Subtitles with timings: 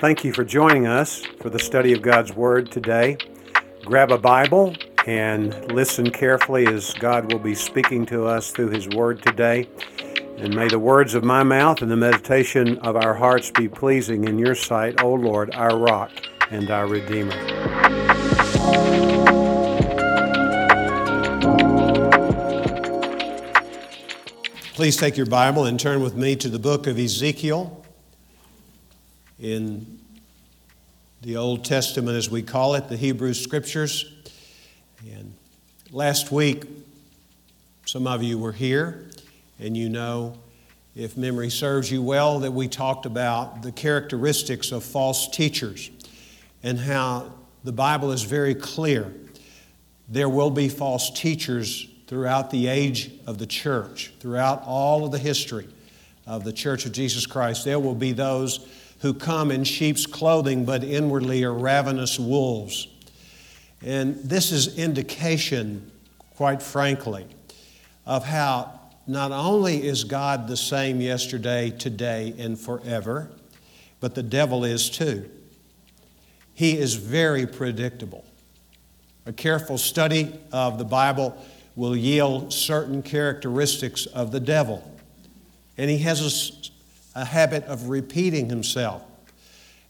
[0.00, 3.16] Thank you for joining us for the study of God's Word today.
[3.84, 4.76] Grab a Bible
[5.08, 9.68] and listen carefully as God will be speaking to us through His Word today.
[10.36, 14.22] And may the words of my mouth and the meditation of our hearts be pleasing
[14.22, 16.12] in your sight, O Lord, our rock
[16.52, 17.34] and our Redeemer.
[24.74, 27.77] Please take your Bible and turn with me to the book of Ezekiel
[29.38, 29.98] in
[31.22, 34.12] the Old Testament, as we call it, the Hebrew Scriptures.
[35.10, 35.34] And
[35.90, 36.64] last week,
[37.84, 39.08] some of you were here,
[39.58, 40.38] and you know,
[40.94, 45.90] if memory serves you well, that we talked about the characteristics of false teachers
[46.62, 47.32] and how
[47.64, 49.12] the Bible is very clear.
[50.08, 55.18] There will be false teachers throughout the age of the church, throughout all of the
[55.18, 55.68] history
[56.26, 57.64] of the Church of Jesus Christ.
[57.64, 58.66] There will be those
[59.00, 62.88] who come in sheep's clothing, but inwardly are ravenous wolves.
[63.82, 65.90] And this is indication,
[66.34, 67.26] quite frankly,
[68.06, 73.30] of how not only is God the same yesterday, today, and forever,
[74.00, 75.30] but the devil is too.
[76.54, 78.24] He is very predictable.
[79.26, 81.40] A careful study of the Bible
[81.76, 84.82] will yield certain characteristics of the devil.
[85.76, 86.70] And he has
[87.18, 89.02] a, habit of repeating himself.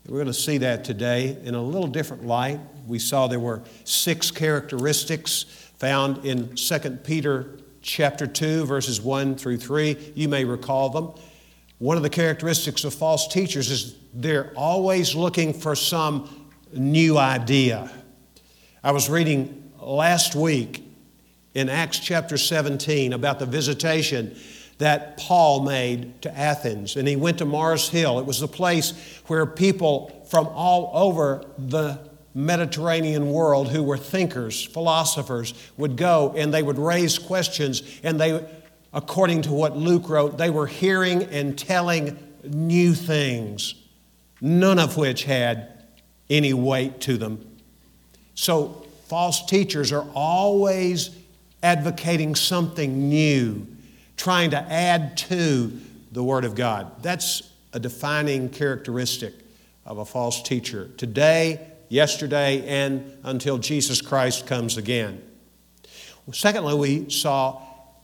[0.07, 2.61] We're going to see that today in a little different light.
[2.87, 5.45] We saw there were six characteristics
[5.79, 10.13] found in 2 Peter chapter 2 verses 1 through 3.
[10.15, 11.13] You may recall them.
[11.79, 17.91] One of the characteristics of false teachers is they're always looking for some new idea.
[18.83, 20.85] I was reading last week
[21.55, 24.37] in Acts chapter 17 about the visitation
[24.79, 26.97] that Paul made to Athens.
[26.97, 28.19] And he went to Mars Hill.
[28.19, 28.93] It was the place
[29.27, 31.99] where people from all over the
[32.35, 37.83] Mediterranean world who were thinkers, philosophers, would go and they would raise questions.
[38.05, 38.47] And they,
[38.93, 43.75] according to what Luke wrote, they were hearing and telling new things,
[44.41, 45.73] none of which had
[46.31, 47.45] any weight to them.
[48.35, 51.11] So, false teachers are always
[51.63, 53.67] advocating something new,
[54.19, 55.73] trying to add to
[56.13, 57.03] the Word of God.
[57.03, 59.33] That's a defining characteristic
[59.87, 65.23] of a false teacher today, yesterday, and until Jesus Christ comes again.
[66.33, 67.63] Secondly, we saw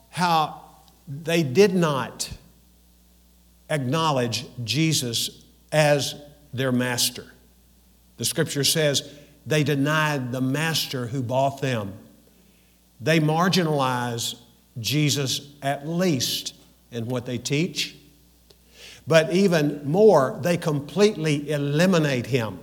[0.09, 0.63] how
[1.07, 2.31] they did not
[3.69, 6.15] acknowledge Jesus as
[6.55, 7.27] their master.
[8.17, 9.11] The scripture says
[9.45, 11.93] they denied the master who bought them.
[13.01, 14.37] They marginalize
[14.81, 16.55] Jesus at least
[16.91, 17.97] in what they teach,
[19.07, 22.59] but even more, they completely eliminate him.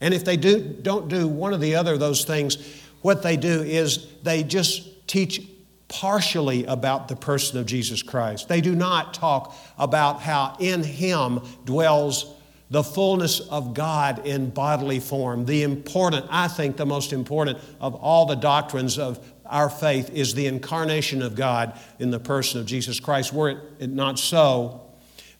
[0.00, 2.56] And if they do, don't do one or the other of those things,
[3.02, 5.42] what they do is they just teach
[5.88, 8.48] partially about the person of Jesus Christ.
[8.48, 12.34] They do not talk about how in him dwells
[12.72, 15.44] the fullness of God in bodily form.
[15.44, 20.32] The important, I think, the most important of all the doctrines of our faith is
[20.32, 23.30] the incarnation of God in the person of Jesus Christ.
[23.30, 24.80] Were it not so,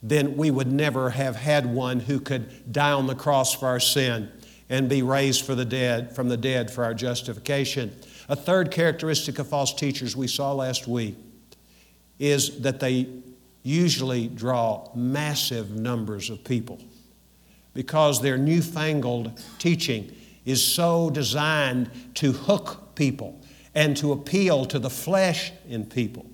[0.03, 3.81] then we would never have had one who could die on the cross for our
[3.81, 4.31] sin
[4.69, 7.97] and be raised for the dead from the dead for our justification.
[8.29, 11.17] A third characteristic of false teachers we saw last week
[12.19, 13.09] is that they
[13.63, 16.79] usually draw massive numbers of people
[17.75, 23.41] because their newfangled teaching is so designed to hook people
[23.75, 26.27] and to appeal to the flesh in people.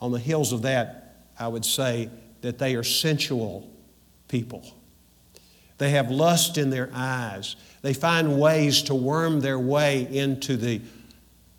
[0.00, 2.10] On the heels of that, I would say
[2.40, 3.70] that they are sensual
[4.28, 4.64] people.
[5.78, 7.56] They have lust in their eyes.
[7.82, 10.80] They find ways to worm their way into the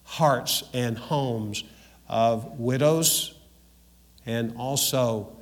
[0.03, 1.63] hearts and homes
[2.09, 3.35] of widows
[4.25, 5.35] and also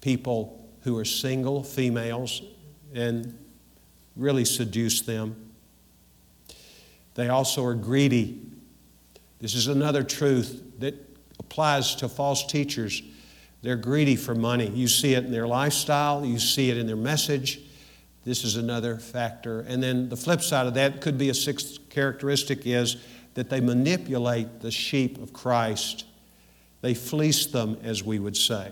[0.00, 2.42] people who are single, females,
[2.94, 3.36] and
[4.16, 5.34] really seduce them.
[7.14, 8.40] They also are greedy.
[9.40, 10.94] This is another truth that
[11.38, 13.02] applies to false teachers.
[13.62, 14.68] They're greedy for money.
[14.68, 17.60] You see it in their lifestyle, you see it in their message.
[18.24, 19.60] This is another factor.
[19.60, 22.96] And then the flip side of that could be a sixth characteristic is
[23.34, 26.04] that they manipulate the sheep of Christ.
[26.82, 28.70] They fleece them, as we would say.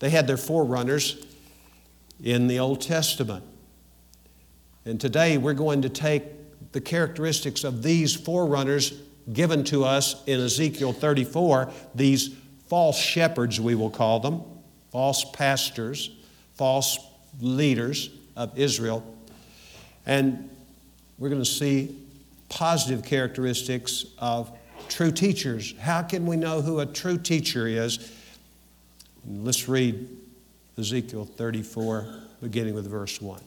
[0.00, 1.24] They had their forerunners
[2.22, 3.44] in the Old Testament.
[4.84, 6.24] And today we're going to take
[6.72, 8.94] the characteristics of these forerunners
[9.32, 12.34] given to us in Ezekiel 34, these
[12.68, 14.42] false shepherds, we will call them,
[14.90, 16.10] false pastors,
[16.54, 16.98] false
[17.40, 19.04] leaders of Israel.
[20.06, 20.50] And
[21.18, 21.96] we're going to see
[22.48, 24.50] positive characteristics of
[24.88, 25.74] true teachers.
[25.78, 28.12] How can we know who a true teacher is?
[29.26, 30.08] Let's read
[30.78, 32.06] Ezekiel 34,
[32.40, 33.40] beginning with verse 1.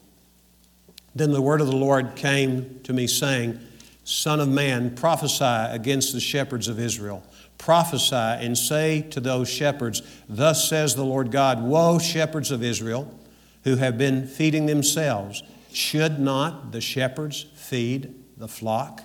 [1.15, 3.59] Then the word of the Lord came to me, saying,
[4.03, 7.23] Son of man, prophesy against the shepherds of Israel.
[7.57, 13.17] Prophesy and say to those shepherds, Thus says the Lord God, Woe, shepherds of Israel,
[13.63, 15.41] who have been feeding themselves.
[15.71, 19.01] Should not the shepherds feed the flock?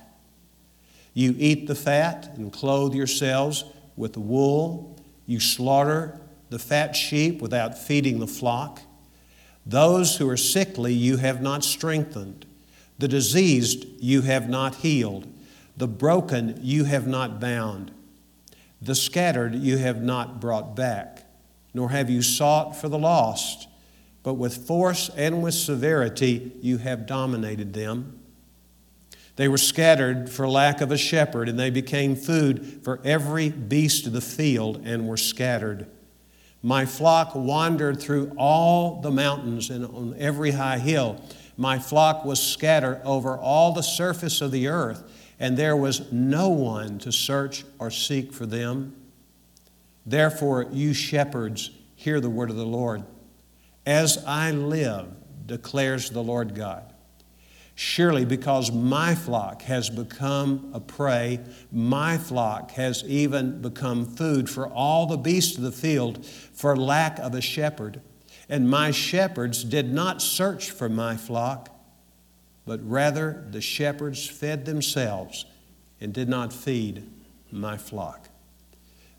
[1.15, 3.65] You eat the fat and clothe yourselves
[3.97, 4.97] with the wool.
[5.27, 8.83] You slaughter the fat sheep without feeding the flock.
[9.67, 12.47] Those who are sickly you have not strengthened.
[12.99, 15.27] The diseased you have not healed.
[15.77, 17.93] The broken you have not bound.
[18.81, 21.25] The scattered you have not brought back,
[21.75, 23.69] nor have you sought for the lost,
[24.23, 28.19] but with force and with severity you have dominated them.
[29.37, 34.07] They were scattered for lack of a shepherd, and they became food for every beast
[34.07, 35.87] of the field and were scattered.
[36.63, 41.23] My flock wandered through all the mountains and on every high hill.
[41.57, 45.03] My flock was scattered over all the surface of the earth,
[45.39, 48.95] and there was no one to search or seek for them.
[50.05, 53.05] Therefore, you shepherds, hear the word of the Lord.
[53.87, 55.07] As I live,
[55.47, 56.93] declares the Lord God.
[57.81, 61.39] Surely, because my flock has become a prey,
[61.71, 67.21] my flock has even become food for all the beasts of the field for lack
[67.21, 68.01] of a shepherd.
[68.49, 71.69] And my shepherds did not search for my flock,
[72.67, 75.47] but rather the shepherds fed themselves
[76.01, 77.09] and did not feed
[77.53, 78.29] my flock.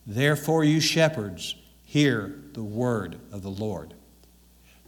[0.05, 1.55] Therefore, you shepherds,
[1.85, 3.94] hear the word of the Lord.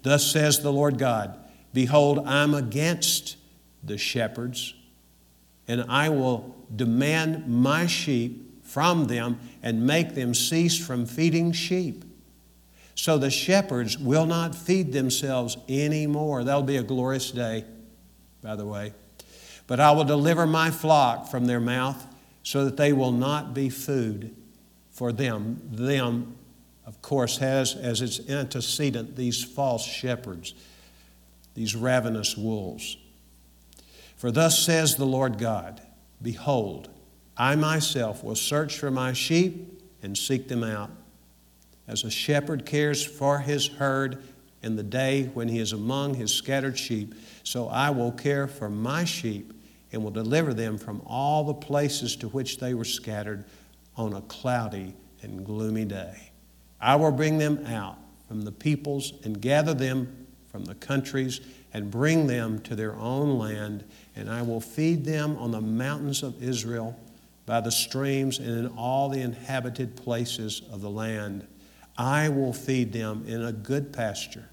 [0.03, 1.39] Thus says the Lord God
[1.73, 3.37] Behold, I'm against
[3.83, 4.73] the shepherds,
[5.67, 12.05] and I will demand my sheep from them and make them cease from feeding sheep.
[12.95, 16.43] So the shepherds will not feed themselves anymore.
[16.43, 17.65] That'll be a glorious day,
[18.41, 18.93] by the way.
[19.67, 22.05] But I will deliver my flock from their mouth
[22.43, 24.35] so that they will not be food
[24.89, 25.61] for them.
[25.71, 26.35] Them,
[26.85, 30.53] of course, has as its antecedent these false shepherds,
[31.55, 32.97] these ravenous wolves.
[34.21, 35.81] For thus says the Lord God
[36.21, 36.89] Behold,
[37.35, 40.91] I myself will search for my sheep and seek them out.
[41.87, 44.21] As a shepherd cares for his herd
[44.61, 48.69] in the day when he is among his scattered sheep, so I will care for
[48.69, 49.53] my sheep
[49.91, 53.45] and will deliver them from all the places to which they were scattered
[53.97, 54.93] on a cloudy
[55.23, 56.31] and gloomy day.
[56.79, 57.97] I will bring them out
[58.27, 60.20] from the peoples and gather them
[60.51, 61.41] from the countries
[61.73, 63.83] and bring them to their own land
[64.15, 66.97] and I will feed them on the mountains of Israel,
[67.45, 71.47] by the streams, and in all the inhabited places of the land.
[71.97, 74.49] I will feed them in a good pasture,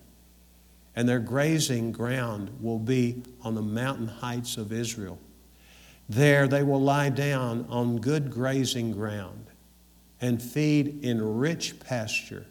[0.95, 5.19] and their grazing ground will be on the mountain heights of Israel.
[6.09, 9.47] There they will lie down on good grazing ground
[10.21, 12.47] and feed in rich pasture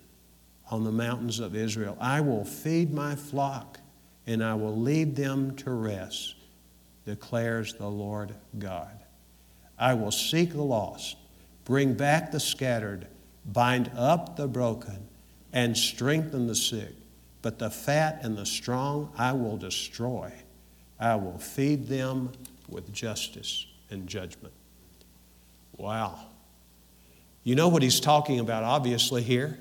[0.69, 1.97] on the mountains of Israel.
[1.99, 3.79] I will feed my flock,
[4.25, 6.35] and I will lead them to rest
[7.07, 8.91] declares the Lord God.
[9.79, 11.15] I will seek the lost,
[11.63, 13.07] bring back the scattered,
[13.45, 15.07] bind up the broken,
[15.53, 16.93] and strengthen the sick.
[17.41, 20.33] But the fat and the strong I will destroy.
[20.99, 22.33] I will feed them
[22.67, 24.53] with justice and judgment.
[25.77, 26.19] Wow.
[27.45, 29.57] You know what he's talking about, obviously, here?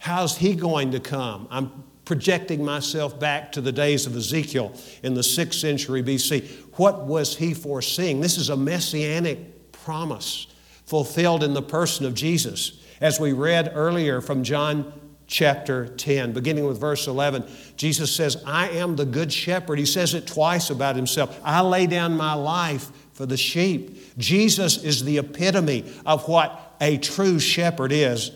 [0.00, 1.46] How's he going to come?
[1.50, 6.48] I'm projecting myself back to the days of Ezekiel in the 6th century BC.
[6.78, 8.20] What was he foreseeing?
[8.22, 10.46] This is a messianic promise
[10.86, 12.82] fulfilled in the person of Jesus.
[13.02, 14.90] As we read earlier from John
[15.26, 19.78] chapter 10, beginning with verse 11, Jesus says, I am the good shepherd.
[19.78, 21.38] He says it twice about himself.
[21.44, 24.16] I lay down my life for the sheep.
[24.16, 28.32] Jesus is the epitome of what a true shepherd is.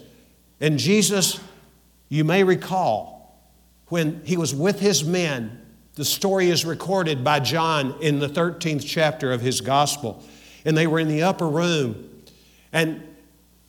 [0.60, 1.40] And Jesus,
[2.14, 3.40] you may recall,
[3.88, 5.60] when he was with his men.
[5.94, 10.22] The story is recorded by John in the 13th chapter of his gospel.
[10.64, 12.08] And they were in the upper room
[12.72, 13.02] and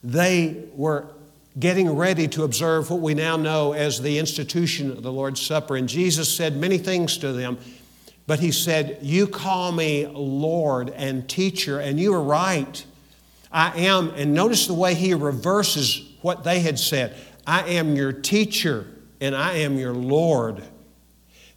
[0.04, 1.08] they were
[1.58, 5.76] getting ready to observe what we now know as the institution of the Lord's Supper.
[5.76, 7.58] And Jesus said many things to them,
[8.28, 12.86] but he said, You call me Lord and teacher, and you are right.
[13.52, 14.10] I am.
[14.12, 18.88] And notice the way he reverses what they had said I am your teacher
[19.22, 20.64] and I am your Lord.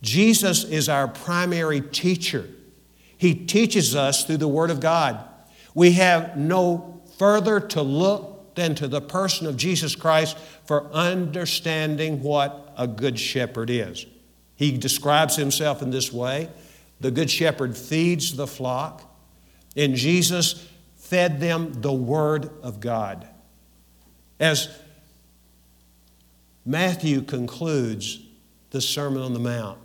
[0.03, 2.49] Jesus is our primary teacher.
[3.17, 5.19] He teaches us through the Word of God.
[5.75, 12.23] We have no further to look than to the person of Jesus Christ for understanding
[12.23, 14.07] what a good shepherd is.
[14.55, 16.49] He describes himself in this way
[17.01, 19.03] the good shepherd feeds the flock,
[19.77, 20.67] and Jesus
[20.97, 23.29] fed them the Word of God.
[24.41, 24.69] As
[26.69, 28.21] Matthew concludes
[28.73, 29.79] the Sermon on the Mount,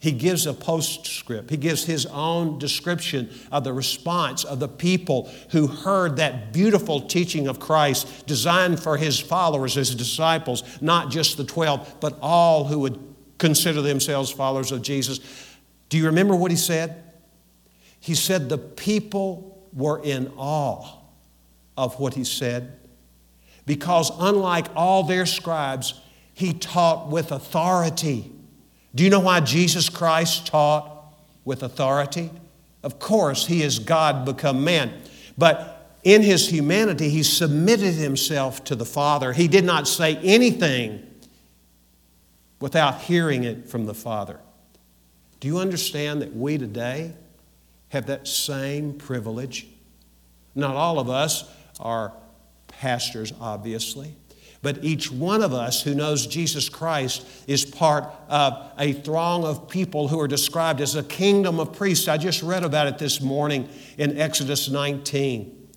[0.00, 1.50] he gives a postscript.
[1.50, 7.02] He gives his own description of the response of the people who heard that beautiful
[7.02, 12.64] teaching of Christ designed for his followers, his disciples, not just the 12, but all
[12.64, 12.98] who would
[13.38, 15.20] consider themselves followers of Jesus.
[15.90, 17.04] Do you remember what he said?
[18.00, 20.88] He said the people were in awe
[21.76, 22.79] of what he said
[23.70, 25.94] because, unlike all their scribes,
[26.34, 28.28] he taught with authority.
[28.96, 32.32] Do you know why Jesus Christ taught with authority?
[32.82, 34.92] Of course, he is God become man.
[35.38, 39.32] But in his humanity, he submitted himself to the Father.
[39.32, 41.08] He did not say anything
[42.58, 44.40] without hearing it from the Father.
[45.38, 47.12] Do you understand that we today
[47.90, 49.68] have that same privilege?
[50.56, 51.48] Not all of us
[51.78, 52.12] are
[52.72, 54.14] pastors, obviously.
[54.62, 59.68] But each one of us who knows Jesus Christ is part of a throng of
[59.70, 62.08] people who are described as a kingdom of priests.
[62.08, 65.68] I just read about it this morning in Exodus 19.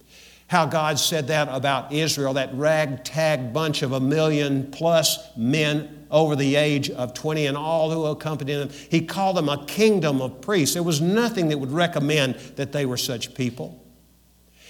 [0.47, 6.35] How God said that about Israel, that ragtag bunch of a million plus men over
[6.35, 8.69] the age of 20 and all who accompanied them.
[8.91, 10.73] He called them a kingdom of priests.
[10.73, 13.81] There was nothing that would recommend that they were such people.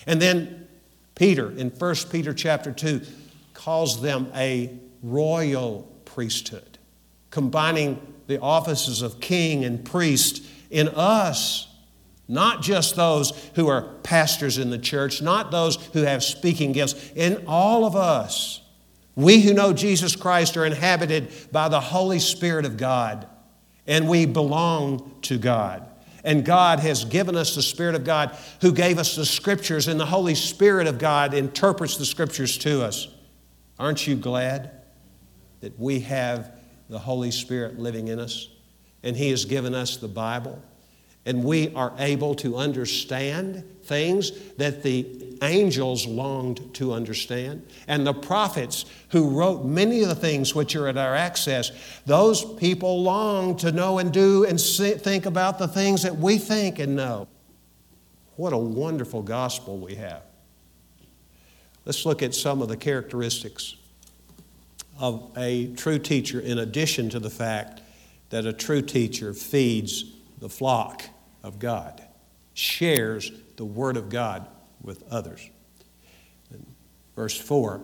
[0.06, 0.62] And then
[1.15, 3.01] Peter in 1 Peter chapter 2
[3.53, 6.77] calls them a royal priesthood,
[7.29, 11.67] combining the offices of king and priest in us.
[12.27, 17.12] Not just those who are pastors in the church, not those who have speaking gifts,
[17.15, 18.62] in all of us.
[19.15, 23.27] We who know Jesus Christ are inhabited by the Holy Spirit of God,
[23.86, 25.88] and we belong to God.
[26.24, 30.00] And God has given us the Spirit of God who gave us the Scriptures, and
[30.00, 33.10] the Holy Spirit of God interprets the Scriptures to us.
[33.77, 34.72] Aren't you glad
[35.60, 36.51] that we have
[36.89, 38.48] the Holy Spirit living in us?
[39.03, 40.62] And He has given us the Bible.
[41.25, 45.06] And we are able to understand things that the
[45.42, 47.65] angels longed to understand.
[47.88, 51.72] And the prophets who wrote many of the things which are at our access,
[52.06, 56.80] those people long to know and do and think about the things that we think
[56.80, 57.27] and know.
[58.36, 60.24] What a wonderful gospel we have.
[61.86, 63.75] Let's look at some of the characteristics
[65.00, 67.82] of a true teacher, in addition to the fact
[68.30, 70.06] that a true teacher feeds
[70.44, 71.04] the flock
[71.42, 72.04] of God,
[72.54, 74.46] shares the Word of God
[74.82, 75.50] with others.
[77.16, 77.82] verse 4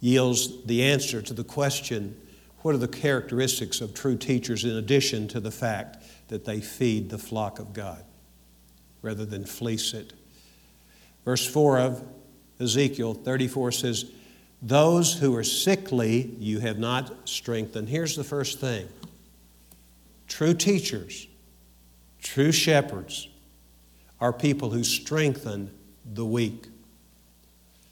[0.00, 2.20] yields the answer to the question
[2.62, 7.10] what are the characteristics of true teachers in addition to the fact that they feed
[7.10, 8.02] the flock of God
[9.00, 10.14] rather than fleece it?
[11.24, 12.02] Verse 4 of
[12.58, 14.06] Ezekiel 34 says,
[14.60, 17.88] Those who are sickly you have not strengthened.
[17.88, 18.88] Here's the first thing
[20.26, 21.28] true teachers,
[22.24, 23.28] true shepherds
[24.20, 25.70] are people who strengthen
[26.14, 26.66] the weak.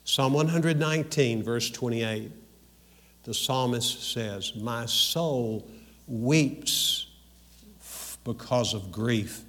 [0.04, 2.32] Psalm 119, verse 28,
[3.22, 5.68] the psalmist says, My soul
[6.08, 7.06] weeps
[8.24, 9.42] because of grief.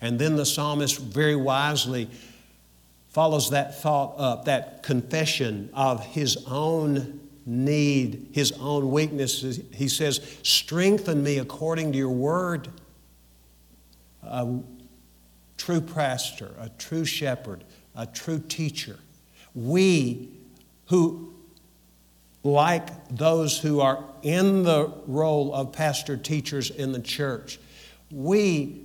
[0.00, 2.10] And then the psalmist very wisely
[3.08, 9.60] follows that thought up, that confession of his own need, his own weaknesses.
[9.72, 12.68] He says, Strengthen me according to your word.
[14.22, 14.60] A
[15.56, 18.98] true pastor, a true shepherd, a true teacher.
[19.54, 20.30] We
[20.86, 21.34] who,
[22.42, 27.58] like those who are in the role of pastor teachers in the church,
[28.10, 28.82] we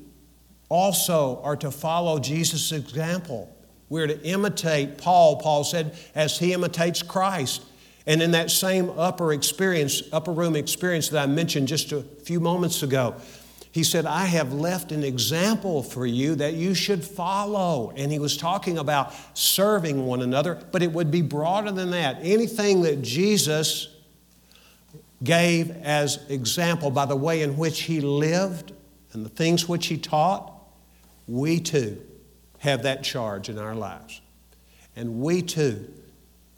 [0.69, 3.55] also are to follow Jesus' example
[3.89, 7.63] we're to imitate Paul, Paul said, as he imitates Christ.
[8.07, 12.39] And in that same upper experience, upper room experience that I mentioned just a few
[12.39, 13.15] moments ago,
[13.75, 17.91] he said, I have left an example for you that you should follow.
[17.97, 22.19] And he was talking about serving one another, but it would be broader than that.
[22.21, 23.89] Anything that Jesus
[25.21, 28.71] gave as example by the way in which he lived
[29.11, 30.53] and the things which he taught,
[31.27, 32.01] we too
[32.59, 34.21] have that charge in our lives.
[34.95, 35.93] And we too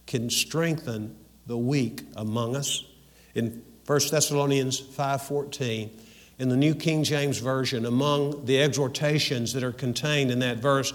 [0.06, 1.16] can strengthen
[1.48, 2.86] the weak among us.
[3.34, 5.90] In 1 Thessalonians 5:14,
[6.40, 10.94] in the New King James Version, among the exhortations that are contained in that verse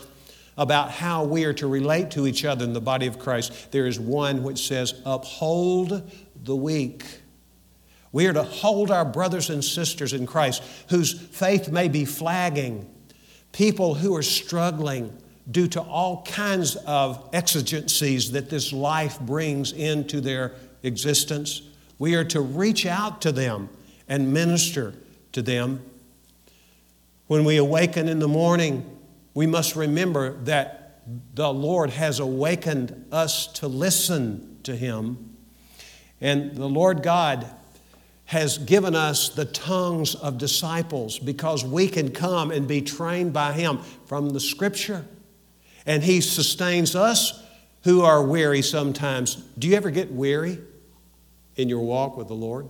[0.57, 3.87] about how we are to relate to each other in the body of Christ, there
[3.87, 6.11] is one which says, Uphold
[6.45, 7.05] the weak.
[8.13, 12.89] We are to hold our brothers and sisters in Christ whose faith may be flagging,
[13.53, 15.17] people who are struggling
[15.51, 21.63] due to all kinds of exigencies that this life brings into their existence.
[21.99, 23.71] We are to reach out to them
[24.09, 24.95] and minister
[25.33, 25.85] to them.
[27.27, 28.99] When we awaken in the morning,
[29.35, 31.01] we must remember that
[31.35, 35.37] the Lord has awakened us to listen to Him.
[36.21, 37.47] And the Lord God
[38.27, 43.53] has given us the tongues of disciples because we can come and be trained by
[43.53, 45.05] Him from the Scripture.
[45.85, 47.43] And He sustains us
[47.85, 49.35] who are weary sometimes.
[49.59, 50.59] Do you ever get weary
[51.57, 52.69] in your walk with the Lord?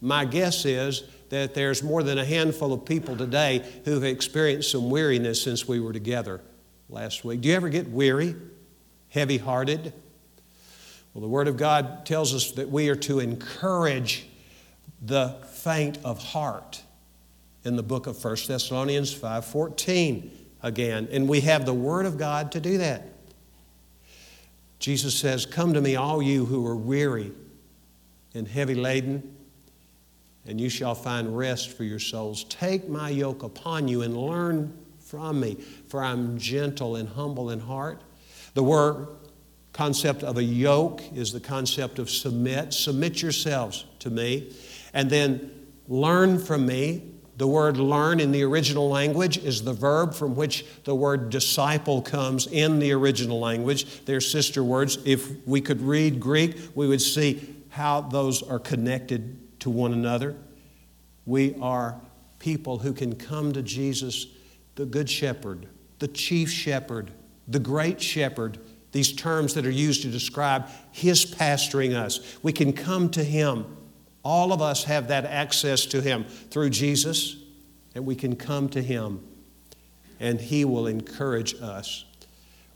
[0.00, 1.02] My guess is
[1.34, 5.80] that there's more than a handful of people today who've experienced some weariness since we
[5.80, 6.40] were together
[6.88, 7.40] last week.
[7.40, 8.36] Do you ever get weary,
[9.08, 9.92] heavy hearted?
[11.12, 14.28] Well, the Word of God tells us that we are to encourage
[15.02, 16.82] the faint of heart
[17.64, 20.30] in the book of 1 Thessalonians 5:14
[20.62, 23.08] again and we have the word of God to do that.
[24.78, 27.32] Jesus says, "Come to me all you who are weary
[28.34, 29.34] and heavy laden,
[30.46, 32.44] and you shall find rest for your souls.
[32.44, 37.60] Take my yoke upon you and learn from me, for I'm gentle and humble in
[37.60, 38.02] heart."
[38.54, 39.06] The word
[39.72, 42.72] concept of a yoke is the concept of submit.
[42.72, 44.52] Submit yourselves to me
[44.92, 45.50] and then
[45.88, 47.02] learn from me.
[47.36, 52.00] The word learn in the original language is the verb from which the word disciple
[52.00, 54.04] comes in the original language.
[54.04, 54.98] They're sister words.
[55.04, 60.36] If we could read Greek, we would see how those are connected to one another.
[61.26, 62.00] We are
[62.38, 64.26] people who can come to Jesus,
[64.76, 65.66] the Good Shepherd,
[65.98, 67.10] the Chief Shepherd,
[67.48, 68.58] the Great Shepherd,
[68.92, 72.38] these terms that are used to describe His pastoring us.
[72.42, 73.66] We can come to Him
[74.24, 77.36] all of us have that access to Him through Jesus,
[77.94, 79.20] and we can come to Him,
[80.18, 82.06] and He will encourage us.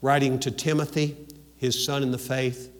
[0.03, 1.16] Writing to Timothy,
[1.57, 2.72] his son in the faith,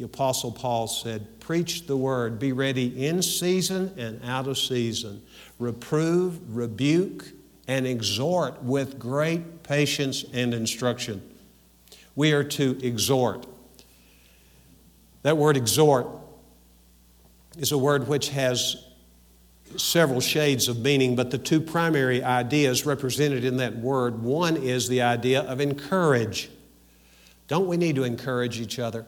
[0.00, 5.20] the Apostle Paul said, Preach the word, be ready in season and out of season.
[5.58, 7.26] Reprove, rebuke,
[7.68, 11.20] and exhort with great patience and instruction.
[12.16, 13.46] We are to exhort.
[15.20, 16.06] That word exhort
[17.58, 18.82] is a word which has
[19.76, 24.88] several shades of meaning, but the two primary ideas represented in that word one is
[24.88, 26.48] the idea of encourage.
[27.48, 29.04] Don't we need to encourage each other?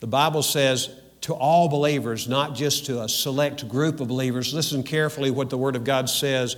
[0.00, 0.90] The Bible says
[1.22, 4.54] to all believers, not just to a select group of believers.
[4.54, 6.56] Listen carefully what the Word of God says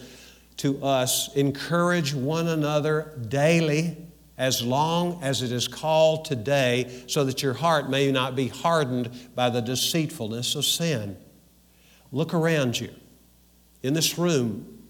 [0.59, 1.35] to us.
[1.35, 3.97] Encourage one another daily
[4.37, 9.11] as long as it is called today, so that your heart may not be hardened
[9.35, 11.15] by the deceitfulness of sin.
[12.11, 12.91] Look around you.
[13.83, 14.83] In this room,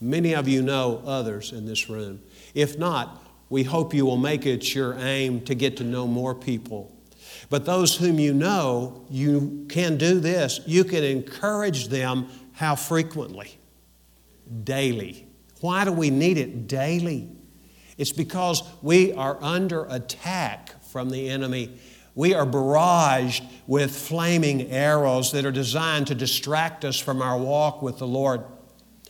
[0.00, 2.20] many of you know others in this room.
[2.54, 6.34] If not, we hope you will make it your aim to get to know more
[6.34, 6.90] people.
[7.50, 10.60] But those whom you know, you can do this.
[10.66, 13.58] You can encourage them how frequently?
[14.64, 15.26] Daily.
[15.60, 17.30] Why do we need it daily?
[17.96, 21.78] It's because we are under attack from the enemy.
[22.14, 27.82] We are barraged with flaming arrows that are designed to distract us from our walk
[27.82, 28.44] with the Lord.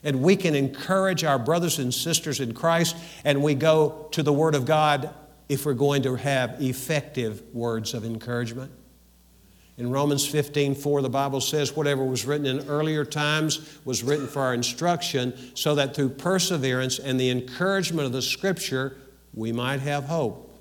[0.03, 4.33] And we can encourage our brothers and sisters in Christ, and we go to the
[4.33, 5.15] Word of God
[5.49, 8.71] if we're going to have effective words of encouragement.
[9.79, 14.27] In Romans 15, 4, the Bible says, Whatever was written in earlier times was written
[14.27, 18.97] for our instruction, so that through perseverance and the encouragement of the Scripture,
[19.33, 20.53] we might have hope.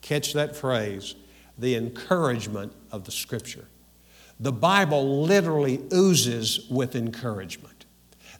[0.00, 1.14] Catch that phrase
[1.58, 3.66] the encouragement of the Scripture.
[4.38, 7.86] The Bible literally oozes with encouragement.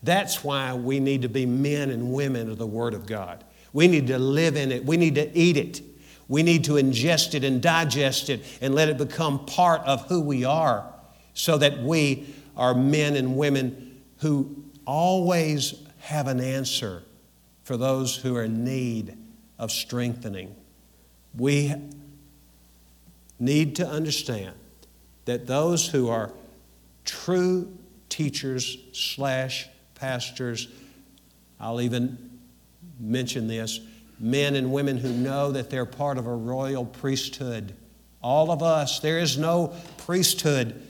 [0.03, 3.45] That's why we need to be men and women of the Word of God.
[3.77, 5.83] We need to live in it, we need to eat it.
[6.29, 10.23] We need to ingest it and digest it and let it become part of who
[10.23, 10.91] we are
[11.35, 17.03] so that we are men and women who always have an answer
[17.65, 19.15] for those who are in need
[19.59, 20.57] of strengthening.
[21.37, 21.75] We
[23.39, 24.55] need to understand
[25.27, 26.33] that those who are
[27.05, 27.77] true
[28.09, 30.67] teachers slash pastors,
[31.61, 32.26] I'll even
[32.99, 33.81] mention this,
[34.19, 37.75] men and women who know that they're part of a royal priesthood.
[38.23, 40.83] All of us, there is no priesthood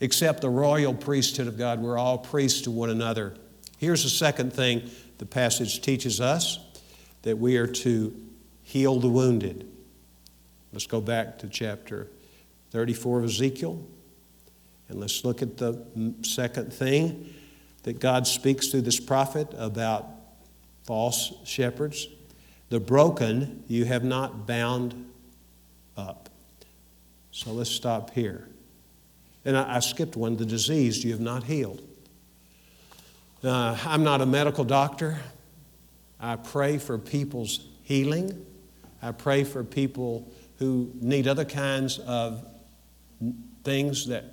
[0.00, 1.80] except the royal priesthood of God.
[1.80, 3.34] We're all priests to one another.
[3.78, 6.58] Here's the second thing the passage teaches us
[7.22, 8.14] that we are to
[8.62, 9.70] heal the wounded.
[10.72, 12.08] Let's go back to chapter
[12.70, 13.82] 34 of Ezekiel,
[14.88, 15.82] and let's look at the
[16.22, 17.32] second thing
[17.84, 20.06] that God speaks through this prophet about
[20.86, 22.08] false shepherds.
[22.68, 25.12] The broken you have not bound
[25.96, 26.28] up.
[27.30, 28.48] So let's stop here.
[29.44, 31.82] And I, I skipped one the diseased you have not healed.
[33.44, 35.18] Uh, I'm not a medical doctor.
[36.18, 38.44] I pray for people's healing.
[39.02, 40.26] I pray for people
[40.58, 42.44] who need other kinds of
[43.62, 44.24] things that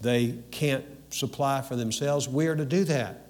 [0.00, 2.28] they can't supply for themselves.
[2.28, 3.29] We are to do that.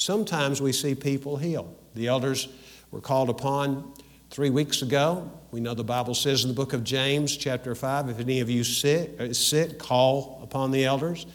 [0.00, 1.76] Sometimes we see people heal.
[1.94, 2.48] The elders
[2.90, 3.92] were called upon
[4.30, 5.30] three weeks ago.
[5.50, 8.48] We know the Bible says in the book of James, chapter 5, if any of
[8.48, 11.26] you sick, uh, is sick call upon the elders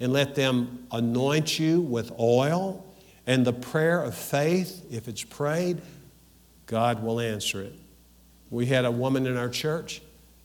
[0.00, 2.84] and let them anoint you with oil.
[3.28, 5.80] And the prayer of faith, if it's prayed,
[6.66, 7.74] God will answer it.
[8.50, 10.02] We had a woman in our church,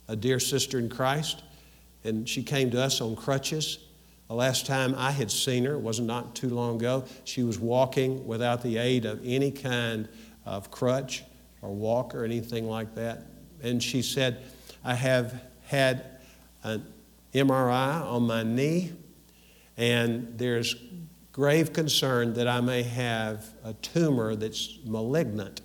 [0.08, 1.42] a dear sister in Christ,
[2.04, 3.80] and she came to us on crutches.
[4.28, 7.06] The last time I had seen her was not too long ago.
[7.26, 10.10] She was walking without the aid of any kind
[10.46, 11.24] of crutch
[11.62, 13.24] or walk or anything like that.
[13.62, 14.44] And she said,
[14.84, 16.06] I have had
[16.64, 16.86] an
[17.34, 18.94] MRI on my knee
[19.78, 20.76] and there's
[21.32, 25.62] grave concern that I may have a tumor that's malignant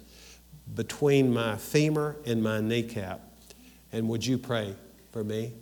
[0.74, 3.20] between my femur and my kneecap.
[3.92, 4.74] And would you pray
[5.12, 5.52] for me?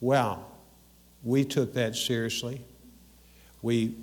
[0.00, 0.49] Well,
[1.22, 2.64] we took that seriously.
[3.62, 3.94] We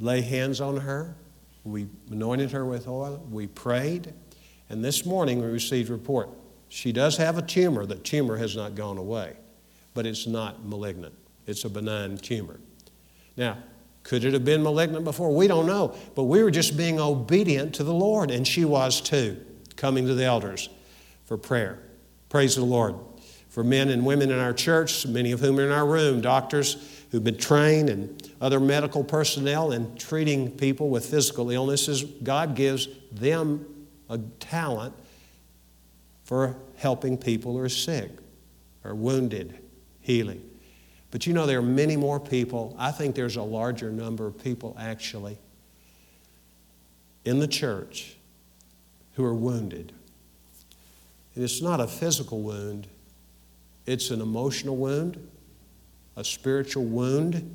[0.00, 1.14] lay hands on her.
[1.64, 3.24] We anointed her with oil.
[3.30, 4.12] We prayed.
[4.70, 6.30] And this morning we received a report.
[6.68, 7.86] She does have a tumor.
[7.86, 9.36] The tumor has not gone away,
[9.92, 11.14] but it's not malignant.
[11.46, 12.58] It's a benign tumor.
[13.36, 13.58] Now,
[14.02, 15.34] could it have been malignant before?
[15.34, 15.94] We don't know.
[16.14, 19.42] But we were just being obedient to the Lord, and she was too,
[19.76, 20.68] coming to the elders
[21.24, 21.78] for prayer.
[22.28, 22.96] Praise the Lord.
[23.54, 27.06] For men and women in our church, many of whom are in our room, doctors
[27.12, 32.88] who've been trained, and other medical personnel in treating people with physical illnesses, God gives
[33.12, 33.64] them
[34.10, 34.92] a talent
[36.24, 38.10] for helping people who are sick
[38.82, 39.56] or wounded,
[40.00, 40.42] healing.
[41.12, 42.74] But you know, there are many more people.
[42.76, 45.38] I think there's a larger number of people actually
[47.24, 48.16] in the church
[49.12, 49.92] who are wounded.
[51.36, 52.88] And it's not a physical wound,
[53.86, 55.26] it's an emotional wound,
[56.16, 57.54] a spiritual wound.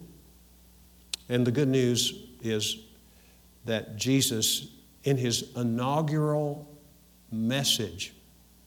[1.27, 2.77] And the good news is
[3.65, 4.67] that Jesus,
[5.03, 6.67] in his inaugural
[7.31, 8.13] message,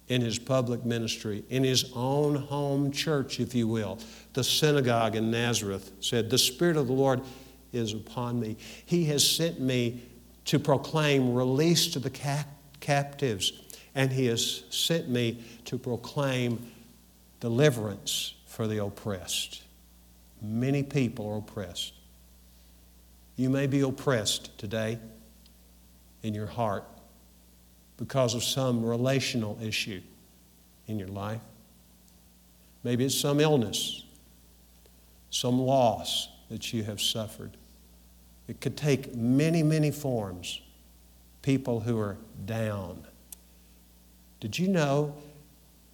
[0.09, 3.99] in his public ministry, in his own home church, if you will,
[4.35, 7.23] the synagogue in Nazareth, said, The Spirit of the Lord
[7.73, 8.57] is upon me.
[8.85, 10.03] He has sent me
[10.47, 12.45] to proclaim release to the ca-
[12.81, 13.53] captives,
[13.95, 16.71] and He has sent me to proclaim
[17.43, 19.65] deliverance for the oppressed.
[20.41, 21.93] Many people are oppressed.
[23.35, 25.01] You may be oppressed today
[26.23, 26.85] in your heart
[27.97, 30.01] because of some relational issue
[30.87, 31.41] in your life.
[32.85, 34.05] Maybe it's some illness,
[35.31, 37.57] some loss that you have suffered.
[38.47, 40.61] It could take many, many forms.
[41.43, 43.05] People who are down.
[44.39, 45.17] Did you know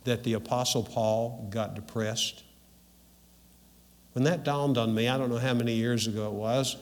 [0.09, 2.42] that the Apostle Paul got depressed?
[4.12, 6.77] When that dawned on me, I don't know how many years ago it was,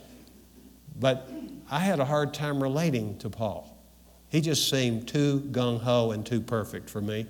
[0.98, 1.28] but
[1.70, 3.76] I had a hard time relating to Paul.
[4.28, 7.26] He just seemed too gung ho and too perfect for me.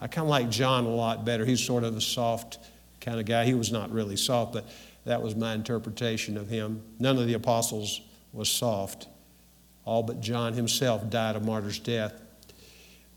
[0.00, 1.44] I kind of like John a lot better.
[1.44, 2.58] He's sort of a soft
[3.00, 3.44] kind of guy.
[3.44, 4.66] He was not really soft, but
[5.04, 6.82] that was my interpretation of him.
[6.98, 8.00] None of the apostles
[8.32, 9.06] was soft.
[9.84, 12.20] All but John himself died a martyr's death.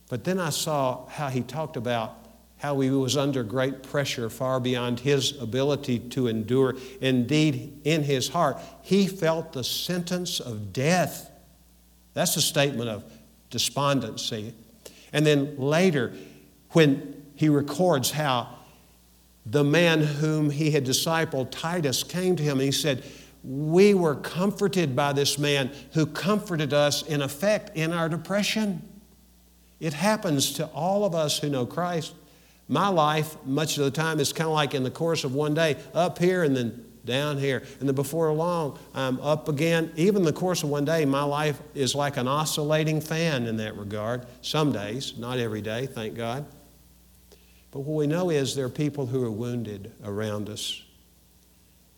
[0.09, 2.17] But then I saw how he talked about
[2.57, 6.75] how he was under great pressure far beyond his ability to endure.
[7.01, 11.31] Indeed, in his heart, he felt the sentence of death
[12.15, 13.03] that's a statement of
[13.51, 14.55] despondency.
[15.13, 16.13] And then later,
[16.71, 18.49] when he records how
[19.45, 23.03] the man whom he had discipled, Titus, came to him and he said,
[23.43, 28.81] We were comforted by this man who comforted us, in effect, in our depression.
[29.79, 32.13] It happens to all of us who know Christ.
[32.67, 35.53] My life, much of the time, is kind of like in the course of one
[35.53, 37.61] day, up here and then down here.
[37.79, 39.91] And then before long, I'm up again.
[39.95, 43.77] Even the course of one day, my life is like an oscillating fan in that
[43.77, 44.25] regard.
[44.41, 46.45] Some days, not every day, thank God.
[47.71, 50.81] But what we know is there are people who are wounded around us,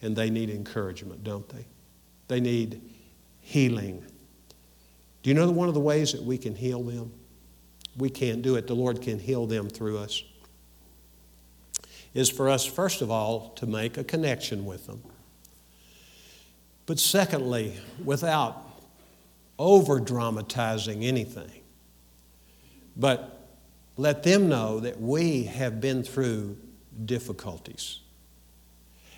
[0.01, 1.65] and they need encouragement, don't they?
[2.27, 2.81] They need
[3.39, 4.03] healing.
[5.23, 7.13] Do you know one of the ways that we can heal them?
[7.97, 10.23] We can't do it, the Lord can heal them through us.
[12.13, 15.03] Is for us, first of all, to make a connection with them.
[16.85, 18.63] But secondly, without
[19.59, 21.51] over dramatizing anything,
[22.95, 23.47] but
[23.97, 26.57] let them know that we have been through
[27.05, 27.99] difficulties.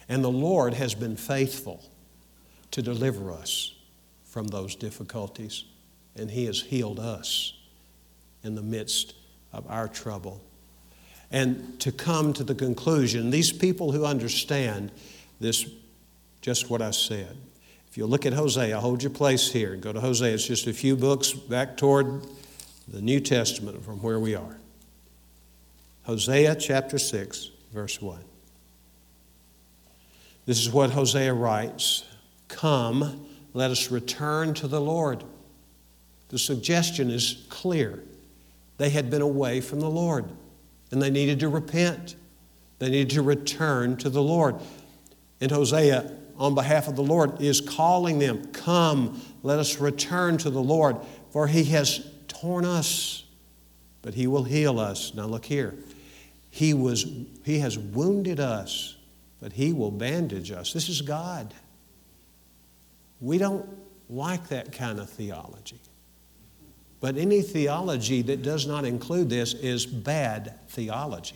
[0.07, 1.83] And the Lord has been faithful
[2.71, 3.75] to deliver us
[4.23, 5.65] from those difficulties,
[6.15, 7.58] and He has healed us
[8.43, 9.13] in the midst
[9.53, 10.41] of our trouble.
[11.31, 14.91] And to come to the conclusion, these people who understand
[15.39, 15.69] this,
[16.41, 17.37] just what I said.
[17.89, 20.33] If you look at Hosea, hold your place here and go to Hosea.
[20.33, 22.25] It's just a few books back toward
[22.87, 24.57] the New Testament from where we are.
[26.03, 28.19] Hosea chapter 6, verse 1.
[30.45, 32.03] This is what Hosea writes
[32.47, 35.23] Come, let us return to the Lord.
[36.29, 38.03] The suggestion is clear.
[38.79, 40.25] They had been away from the Lord
[40.89, 42.15] and they needed to repent.
[42.79, 44.55] They needed to return to the Lord.
[45.41, 50.49] And Hosea, on behalf of the Lord, is calling them, Come, let us return to
[50.49, 50.95] the Lord,
[51.31, 53.25] for he has torn us,
[54.01, 55.13] but he will heal us.
[55.13, 55.75] Now look here.
[56.49, 57.05] He, was,
[57.43, 58.95] he has wounded us,
[59.41, 60.71] but he will bandage us.
[60.71, 61.53] This is God.
[63.19, 63.67] We don't
[64.09, 65.81] like that kind of theology.
[67.01, 71.35] But any theology that does not include this is bad theology.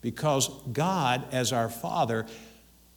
[0.00, 2.26] Because God, as our Father,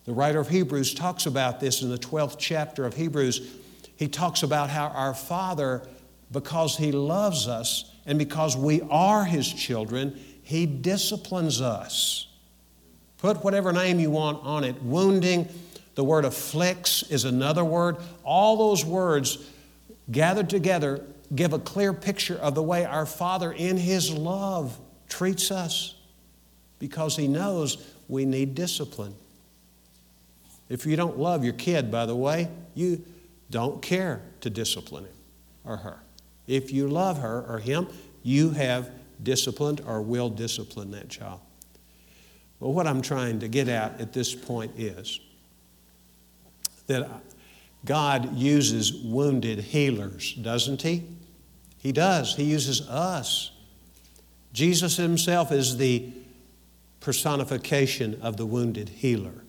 [0.05, 3.55] the writer of Hebrews talks about this in the 12th chapter of Hebrews.
[3.95, 5.87] He talks about how our Father,
[6.31, 12.27] because He loves us and because we are His children, He disciplines us.
[13.17, 14.81] Put whatever name you want on it.
[14.83, 15.49] Wounding,
[15.95, 17.97] the word afflicts is another word.
[18.23, 19.49] All those words
[20.11, 21.03] gathered together
[21.35, 24.77] give a clear picture of the way our Father, in His love,
[25.09, 25.95] treats us
[26.79, 29.15] because He knows we need discipline.
[30.69, 33.03] If you don't love your kid, by the way, you
[33.49, 35.13] don't care to discipline him
[35.63, 35.99] or her.
[36.45, 37.87] If you love her or him,
[38.23, 38.89] you have
[39.23, 41.39] disciplined or will discipline that child.
[42.59, 45.19] Well, what I'm trying to get at at this point is
[46.87, 47.09] that
[47.85, 51.03] God uses wounded healers, doesn't He?
[51.77, 52.35] He does.
[52.35, 53.51] He uses us.
[54.51, 56.11] Jesus Himself is the
[56.99, 59.43] personification of the wounded healer.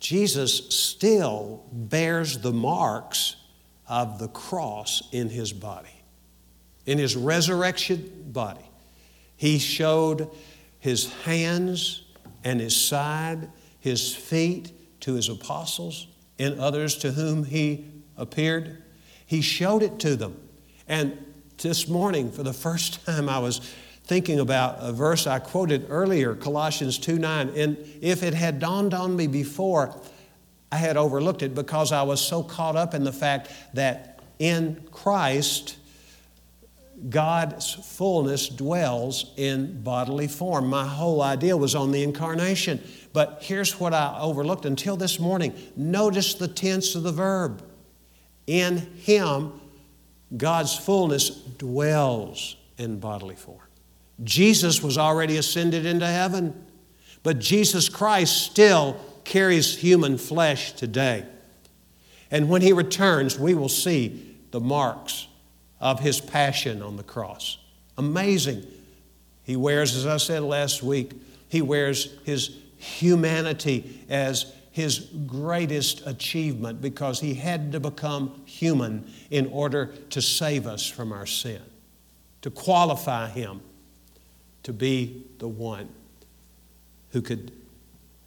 [0.00, 3.36] Jesus still bears the marks
[3.88, 6.02] of the cross in His body,
[6.86, 8.64] in His resurrection body.
[9.36, 10.30] He showed
[10.78, 12.04] His hands
[12.44, 13.50] and His side,
[13.80, 16.06] His feet to His apostles
[16.38, 18.82] and others to whom He appeared.
[19.26, 20.40] He showed it to them.
[20.86, 21.24] And
[21.58, 23.60] this morning, for the first time, I was
[24.04, 27.50] thinking about a verse I quoted earlier, Colossians 2 9.
[27.50, 29.94] And if it had dawned on me before,
[30.72, 34.86] I had overlooked it because I was so caught up in the fact that in
[34.90, 35.76] Christ,
[37.08, 40.68] God's fullness dwells in bodily form.
[40.68, 42.82] My whole idea was on the incarnation.
[43.12, 45.54] But here's what I overlooked until this morning.
[45.76, 47.62] Notice the tense of the verb.
[48.46, 49.60] In Him,
[50.36, 53.60] God's fullness dwells in bodily form.
[54.24, 56.66] Jesus was already ascended into heaven,
[57.22, 61.24] but Jesus Christ still carries human flesh today.
[62.30, 65.28] And when he returns, we will see the marks
[65.80, 67.58] of his passion on the cross.
[67.96, 68.66] Amazing.
[69.44, 71.12] He wears, as I said last week,
[71.48, 79.46] he wears his humanity as his greatest achievement because he had to become human in
[79.48, 81.60] order to save us from our sin,
[82.42, 83.60] to qualify him
[84.62, 85.88] to be the one
[87.10, 87.50] who could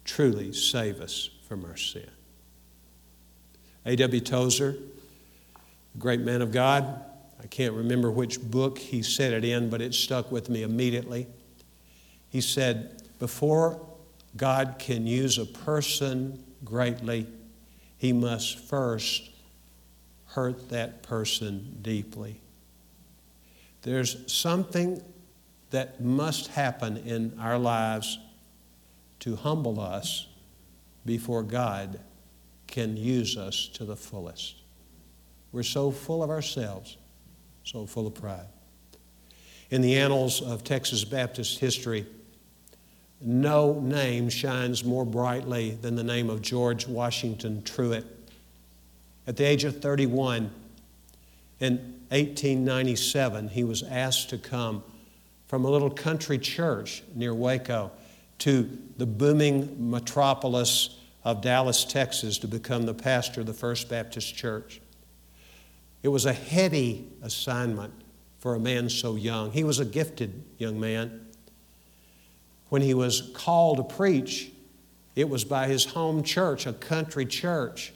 [0.04, 2.10] truly save us from our sin.
[3.86, 4.20] A.W.
[4.20, 4.76] Tozer,
[5.98, 7.02] great man of God,
[7.42, 11.26] I can't remember which book he said it in, but it stuck with me immediately.
[12.28, 13.80] He said, Before
[14.36, 17.26] God can use a person greatly,
[17.98, 19.30] he must first
[20.26, 22.40] hurt that person deeply.
[23.82, 25.02] There's something
[25.70, 28.18] that must happen in our lives
[29.20, 30.26] to humble us
[31.04, 32.00] before God
[32.66, 34.56] can use us to the fullest.
[35.50, 36.96] We're so full of ourselves,
[37.64, 38.46] so full of pride.
[39.70, 42.06] In the annals of Texas Baptist history,
[43.24, 48.04] no name shines more brightly than the name of George Washington Truett.
[49.26, 50.50] At the age of 31,
[51.60, 51.76] in
[52.08, 54.82] 1897, he was asked to come
[55.46, 57.92] from a little country church near Waco
[58.38, 64.34] to the booming metropolis of Dallas, Texas, to become the pastor of the First Baptist
[64.34, 64.80] Church.
[66.02, 67.92] It was a heady assignment
[68.40, 69.52] for a man so young.
[69.52, 71.28] He was a gifted young man.
[72.72, 74.50] When he was called to preach,
[75.14, 77.92] it was by his home church, a country church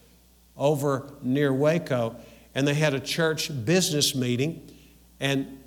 [0.55, 2.15] over near Waco.
[2.55, 4.71] And they had a church business meeting.
[5.19, 5.63] And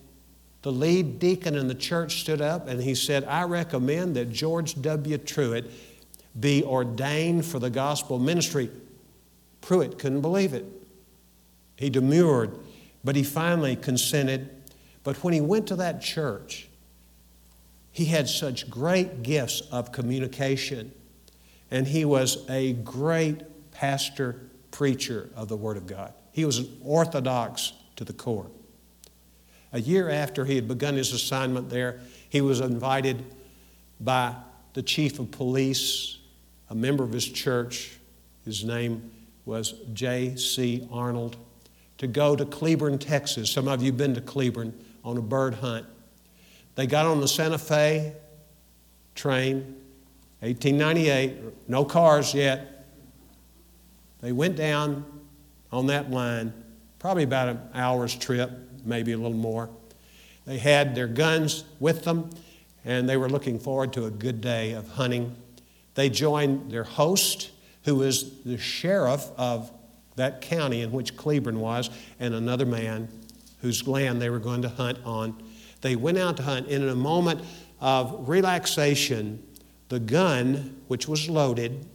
[0.62, 4.80] the lead deacon in the church stood up and he said, I recommend that George
[4.80, 5.18] W.
[5.18, 5.72] Truett
[6.40, 8.70] be ordained for the gospel ministry.
[9.64, 10.66] Truett couldn't believe it.
[11.78, 12.52] He demurred,
[13.04, 14.52] but he finally consented.
[15.04, 16.69] But when he went to that church,
[18.00, 20.90] he had such great gifts of communication,
[21.70, 24.40] and he was a great pastor
[24.72, 26.14] preacher of the Word of God.
[26.32, 28.50] He was orthodox to the core.
[29.74, 33.22] A year after he had begun his assignment there, he was invited
[34.00, 34.34] by
[34.76, 36.20] the chief of police,
[36.70, 37.98] a member of his church.
[38.46, 39.12] His name
[39.44, 40.88] was J.C.
[40.90, 41.36] Arnold
[41.98, 43.52] to go to Cleburne, Texas.
[43.52, 45.86] Some of you have been to Cleburne on a bird hunt.
[46.80, 48.14] They got on the Santa Fe
[49.14, 49.76] train,
[50.40, 52.86] 1898, no cars yet.
[54.22, 55.04] They went down
[55.74, 56.54] on that line,
[56.98, 58.50] probably about an hour's trip,
[58.86, 59.70] maybe a little more.
[60.46, 62.30] They had their guns with them,
[62.86, 65.36] and they were looking forward to a good day of hunting.
[65.96, 67.52] They joined their host,
[67.84, 69.70] who was the sheriff of
[70.16, 71.90] that county in which Cleburne was,
[72.22, 73.10] and another man
[73.62, 75.36] whose land they were going to hunt on.
[75.82, 77.42] They went out to hunt, and in a moment
[77.80, 79.44] of relaxation,
[79.90, 81.86] the gun, which was loaded,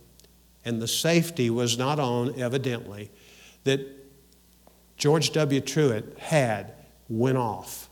[0.64, 3.10] and the safety was not on, evidently,
[3.64, 3.80] that
[4.96, 5.60] George W.
[5.60, 6.72] Truett had
[7.08, 7.90] went off.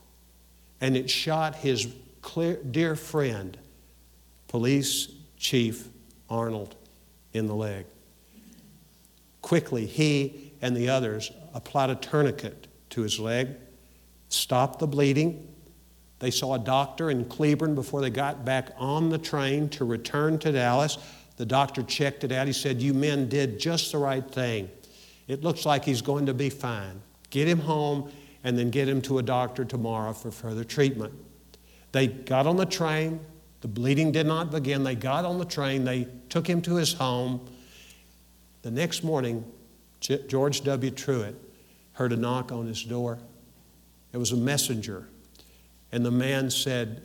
[0.81, 1.87] And it shot his
[2.21, 3.57] clear, dear friend,
[4.47, 5.87] Police Chief
[6.29, 6.75] Arnold,
[7.33, 7.85] in the leg.
[9.41, 13.49] Quickly, he and the others applied a tourniquet to his leg,
[14.29, 15.52] stopped the bleeding.
[16.23, 20.39] They saw a doctor in Cleburne before they got back on the train to return
[20.39, 20.97] to Dallas.
[21.35, 22.47] The doctor checked it out.
[22.47, 24.69] He said, You men did just the right thing.
[25.27, 27.01] It looks like he's going to be fine.
[27.29, 28.09] Get him home
[28.45, 31.13] and then get him to a doctor tomorrow for further treatment.
[31.91, 33.19] They got on the train.
[33.59, 34.85] The bleeding did not begin.
[34.85, 35.83] They got on the train.
[35.83, 37.45] They took him to his home.
[38.61, 39.43] The next morning,
[39.99, 40.89] George W.
[40.89, 41.35] Truett
[41.91, 43.19] heard a knock on his door.
[44.13, 45.09] It was a messenger.
[45.93, 47.03] And the man said,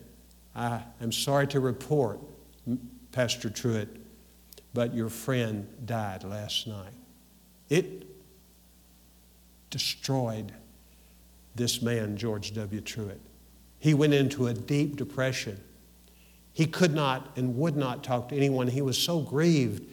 [0.56, 2.18] I am sorry to report,
[3.12, 3.88] Pastor Truett,
[4.74, 6.92] but your friend died last night.
[7.68, 8.06] It
[9.70, 10.52] destroyed
[11.54, 12.80] this man, George W.
[12.80, 13.20] Truett.
[13.78, 15.60] He went into a deep depression.
[16.52, 18.66] He could not and would not talk to anyone.
[18.66, 19.84] He was so grieved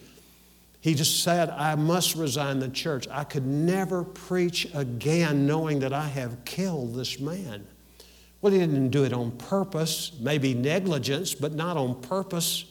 [0.86, 3.08] he just said, I must resign the church.
[3.10, 7.66] I could never preach again knowing that I have killed this man.
[8.46, 12.66] Well, he didn't do it on purpose, maybe negligence, but not on purpose.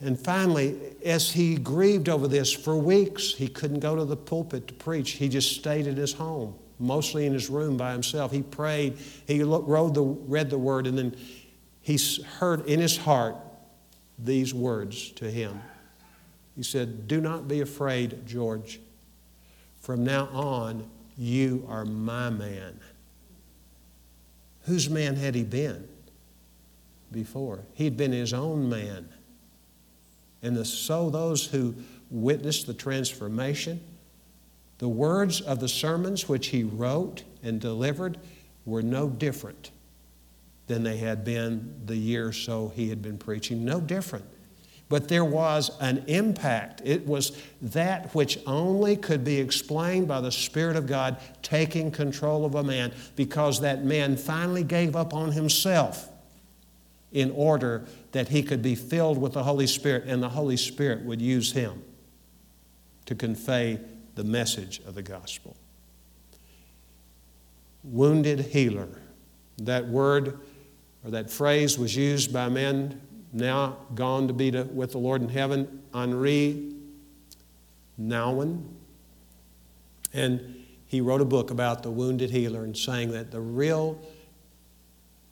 [0.00, 4.66] And finally, as he grieved over this for weeks, he couldn't go to the pulpit
[4.68, 5.10] to preach.
[5.10, 8.32] He just stayed in his home, mostly in his room by himself.
[8.32, 11.14] He prayed, he wrote the, read the word, and then
[11.82, 11.98] he
[12.38, 13.36] heard in his heart
[14.18, 15.60] these words to him
[16.56, 18.80] he said, Do not be afraid, George.
[19.80, 22.80] From now on, you are my man.
[24.70, 25.88] Whose man had he been
[27.10, 27.64] before?
[27.74, 29.08] He'd been his own man.
[30.44, 31.74] And the, so those who
[32.08, 33.80] witnessed the transformation,
[34.78, 38.18] the words of the sermons which he wrote and delivered
[38.64, 39.72] were no different
[40.68, 43.64] than they had been the year or so he had been preaching.
[43.64, 44.24] No different
[44.90, 46.82] but there was an impact.
[46.84, 52.44] It was that which only could be explained by the Spirit of God taking control
[52.44, 56.08] of a man because that man finally gave up on himself
[57.12, 61.04] in order that he could be filled with the Holy Spirit and the Holy Spirit
[61.04, 61.84] would use him
[63.06, 63.78] to convey
[64.16, 65.56] the message of the gospel.
[67.84, 68.88] Wounded healer.
[69.58, 70.40] That word
[71.04, 73.00] or that phrase was used by men
[73.32, 76.72] now gone to be to, with the Lord in heaven, Henri
[78.00, 78.64] Nouwen.
[80.12, 84.00] And he wrote a book about the wounded healer and saying that the real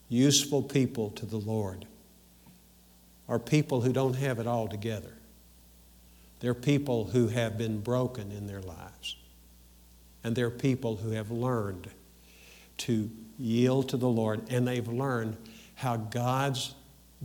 [0.07, 1.85] useful people to the Lord
[3.27, 5.13] are people who don't have it all together.
[6.39, 9.17] They're people who have been broken in their lives.
[10.23, 11.89] And they're people who have learned
[12.77, 15.37] to yield to the Lord, and they've learned
[15.75, 16.73] how God's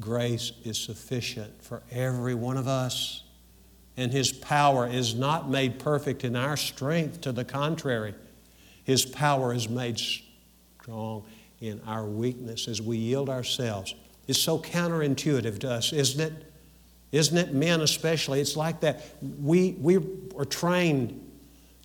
[0.01, 3.23] grace is sufficient for every one of us.
[3.97, 8.15] And His power is not made perfect in our strength, to the contrary,
[8.83, 11.25] His power is made strong
[11.61, 13.95] in our weakness as we yield ourselves.
[14.27, 16.53] It's so counterintuitive to us, isn't it?
[17.13, 18.41] Isn't it, men especially?
[18.41, 19.03] It's like that.
[19.23, 19.99] We, we
[20.37, 21.21] are trained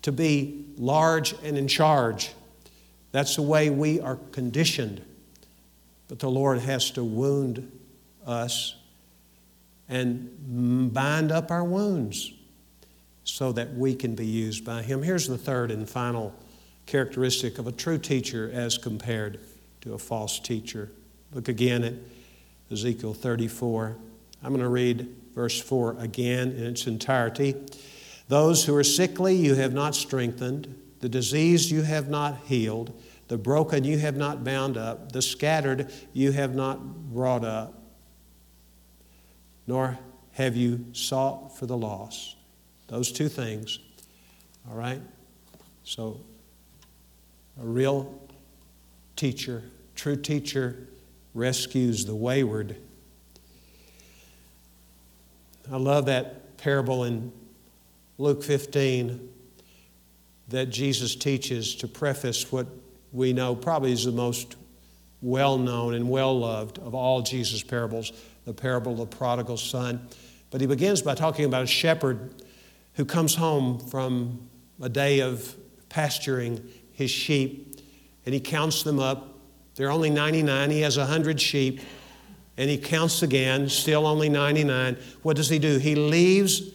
[0.02, 2.32] to be large and in charge.
[3.12, 5.02] That's the way we are conditioned.
[6.08, 7.70] But the Lord has to wound
[8.30, 8.76] us
[9.88, 12.32] and bind up our wounds
[13.24, 15.02] so that we can be used by Him.
[15.02, 16.34] Here's the third and final
[16.86, 19.40] characteristic of a true teacher as compared
[19.82, 20.90] to a false teacher.
[21.32, 21.94] Look again at
[22.72, 23.96] Ezekiel 34.
[24.42, 27.54] I'm going to read verse 4 again in its entirety.
[28.28, 32.92] Those who are sickly you have not strengthened, the diseased you have not healed,
[33.28, 37.79] the broken you have not bound up, the scattered you have not brought up,
[39.70, 39.96] nor
[40.32, 42.34] have you sought for the lost.
[42.88, 43.78] Those two things.
[44.68, 45.00] All right?
[45.84, 46.20] So,
[47.62, 48.20] a real
[49.14, 49.62] teacher,
[49.94, 50.88] true teacher,
[51.34, 52.74] rescues the wayward.
[55.70, 57.30] I love that parable in
[58.18, 59.28] Luke 15
[60.48, 62.66] that Jesus teaches to preface what
[63.12, 64.56] we know probably is the most
[65.22, 68.12] well known and well loved of all Jesus' parables,
[68.50, 70.08] the parable of the prodigal son.
[70.50, 72.42] But he begins by talking about a shepherd
[72.94, 74.50] who comes home from
[74.82, 75.54] a day of
[75.88, 77.80] pasturing his sheep
[78.26, 79.38] and he counts them up.
[79.76, 80.70] There are only 99.
[80.70, 81.80] He has 100 sheep
[82.56, 84.96] and he counts again, still only 99.
[85.22, 85.78] What does he do?
[85.78, 86.72] He leaves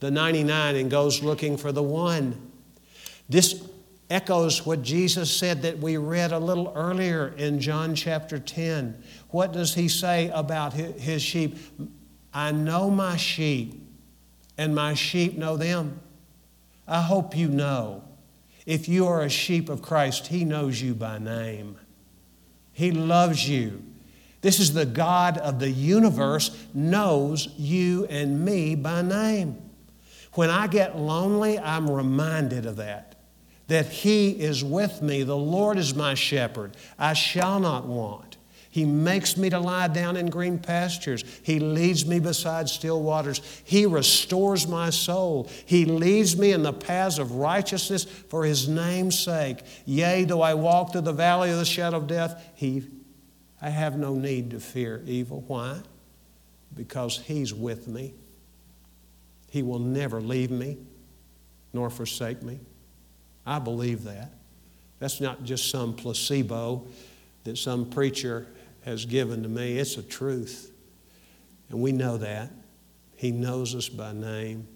[0.00, 2.50] the 99 and goes looking for the one.
[3.28, 3.62] This
[4.14, 9.02] echoes what Jesus said that we read a little earlier in John chapter 10.
[9.30, 11.58] What does he say about his sheep?
[12.32, 13.74] I know my sheep,
[14.56, 16.00] and my sheep know them.
[16.86, 18.04] I hope you know.
[18.66, 21.76] If you are a sheep of Christ, he knows you by name.
[22.72, 23.82] He loves you.
[24.42, 29.60] This is the God of the universe, knows you and me by name.
[30.34, 33.13] When I get lonely, I'm reminded of that
[33.68, 35.22] that He is with me.
[35.22, 36.76] The Lord is my shepherd.
[36.98, 38.36] I shall not want.
[38.74, 41.24] He makes me to lie down in green pastures.
[41.44, 43.40] He leads me beside still waters.
[43.64, 45.48] He restores my soul.
[45.64, 49.60] He leads me in the paths of righteousness for His name's sake.
[49.84, 52.82] Yea, though I walk through the valley of the shadow of death, He
[53.62, 55.44] I have no need to fear evil.
[55.46, 55.78] Why?
[56.74, 58.12] Because He's with me.
[59.50, 60.78] He will never leave me
[61.72, 62.58] nor forsake me.
[63.46, 64.32] I believe that.
[64.98, 66.86] That's not just some placebo
[67.44, 68.46] that some preacher
[68.84, 70.70] has given to me, it's a truth.
[71.70, 72.50] And we know that.
[73.16, 74.66] He knows us by name,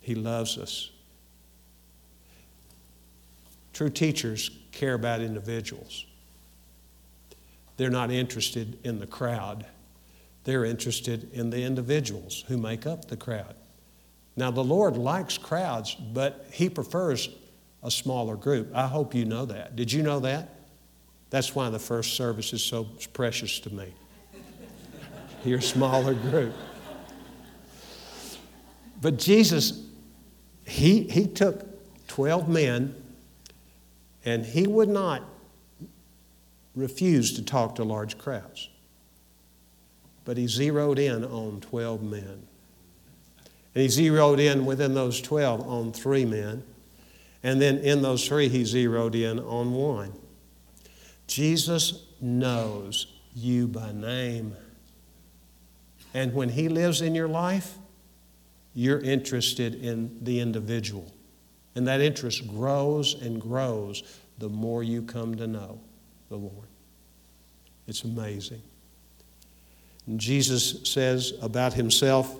[0.00, 0.90] He loves us.
[3.72, 6.06] True teachers care about individuals.
[7.76, 9.66] They're not interested in the crowd.
[10.44, 13.54] They're interested in the individuals who make up the crowd.
[14.36, 17.28] Now, the Lord likes crowds, but He prefers
[17.82, 18.70] a smaller group.
[18.74, 19.76] I hope you know that.
[19.76, 20.56] Did you know that?
[21.30, 23.92] That's why the first service is so precious to me.
[25.44, 26.54] Your smaller group.
[29.00, 29.84] But Jesus,
[30.64, 31.66] he, he took
[32.08, 32.94] 12 men
[34.24, 35.22] and he would not
[36.76, 38.68] refuse to talk to large crowds.
[40.24, 42.46] But he zeroed in on 12 men.
[43.74, 46.62] And he zeroed in within those 12 on three men.
[47.42, 50.12] And then in those three, he zeroed in on one.
[51.26, 54.54] Jesus knows you by name.
[56.14, 57.74] And when he lives in your life,
[58.74, 61.12] you're interested in the individual.
[61.74, 64.02] And that interest grows and grows
[64.38, 65.80] the more you come to know
[66.28, 66.68] the Lord.
[67.86, 68.62] It's amazing.
[70.06, 72.34] And Jesus says about himself,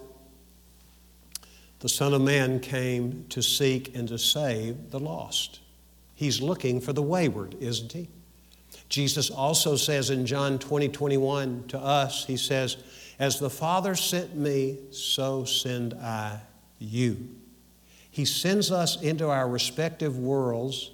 [1.82, 5.58] the Son of Man came to seek and to save the lost.
[6.14, 8.08] He's looking for the wayward, isn't he?
[8.88, 12.76] Jesus also says in John 20, 21 to us, He says,
[13.18, 16.40] As the Father sent me, so send I
[16.78, 17.28] you.
[18.12, 20.92] He sends us into our respective worlds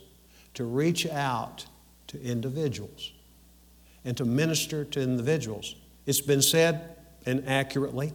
[0.55, 1.67] to reach out
[2.07, 3.13] to individuals
[4.07, 5.75] and to minister to individuals.
[6.07, 8.15] It's been said and accurately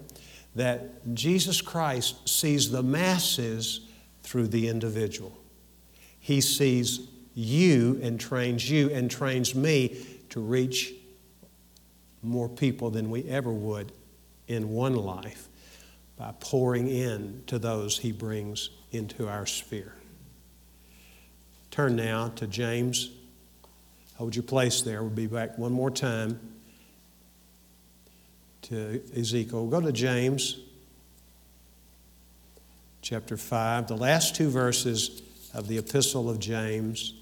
[0.56, 3.82] that Jesus Christ sees the masses
[4.22, 5.38] through the individual.
[6.20, 10.94] He sees you and trains you and trains me to reach
[12.22, 13.92] more people than we ever would
[14.48, 15.50] in one life
[16.16, 19.96] by pouring in to those he brings into our sphere.
[21.72, 23.10] Turn now to James.
[24.16, 25.02] Hold your place there.
[25.02, 26.53] We'll be back one more time
[28.74, 29.68] to Ezekiel.
[29.68, 30.58] Go to James
[33.04, 35.22] chapter 5, the last two verses
[35.54, 37.14] of the Epistle of James.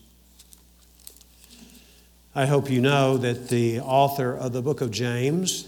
[2.33, 5.67] I hope you know that the author of the book of James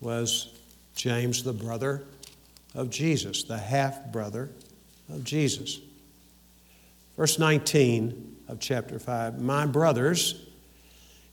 [0.00, 0.56] was
[0.94, 2.04] James, the brother
[2.76, 4.50] of Jesus, the half brother
[5.12, 5.80] of Jesus.
[7.16, 10.47] Verse 19 of chapter 5 My brothers,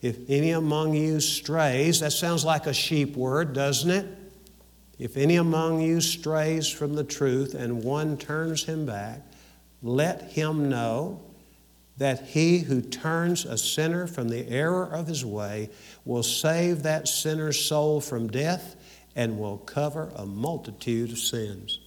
[0.05, 4.05] if any among you strays, that sounds like a sheep word, doesn't it?
[4.99, 9.21] If any among you strays from the truth and one turns him back,
[9.81, 11.21] let him know
[11.97, 15.71] that he who turns a sinner from the error of his way
[16.05, 18.75] will save that sinner's soul from death
[19.15, 21.79] and will cover a multitude of sins.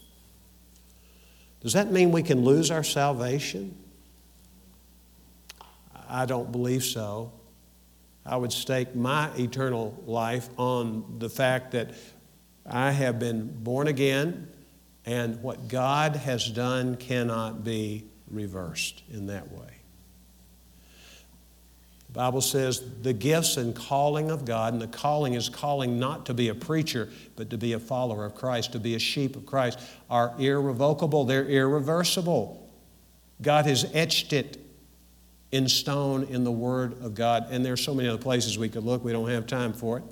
[1.61, 3.77] Does that mean we can lose our salvation?
[6.09, 7.31] I don't believe so.
[8.29, 11.95] I would stake my eternal life on the fact that
[12.67, 14.49] I have been born again,
[15.07, 19.79] and what God has done cannot be reversed in that way.
[22.09, 26.27] The Bible says the gifts and calling of God, and the calling is calling not
[26.27, 29.37] to be a preacher, but to be a follower of Christ, to be a sheep
[29.37, 29.79] of Christ,
[30.11, 32.69] are irrevocable, they're irreversible.
[33.41, 34.59] God has etched it
[35.51, 37.47] in stone in the Word of God.
[37.51, 39.99] And there are so many other places we could look, we don't have time for
[39.99, 40.05] it.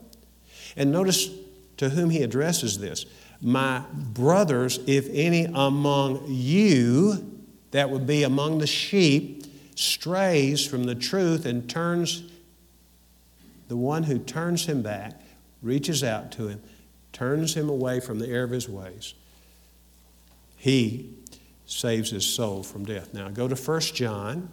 [0.77, 1.31] And notice
[1.77, 3.07] to whom he addresses this
[3.41, 10.95] My brothers, if any among you, that would be among the sheep, strays from the
[10.95, 12.23] truth and turns,
[13.69, 15.21] the one who turns him back,
[15.63, 16.63] reaches out to him,
[17.13, 19.15] turns him away from the error of his ways,
[20.57, 21.13] he
[21.67, 23.13] saves his soul from death.
[23.13, 24.49] Now go to 1 John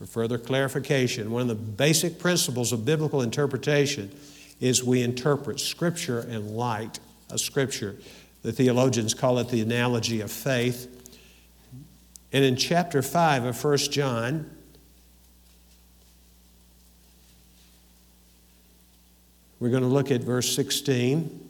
[0.00, 4.10] for further clarification, one of the basic principles of biblical interpretation
[4.58, 6.98] is we interpret Scripture in light
[7.28, 7.96] of Scripture.
[8.40, 10.88] The theologians call it the analogy of faith.
[12.32, 14.50] And in chapter 5 of 1 John,
[19.58, 21.48] we're going to look at verse 16.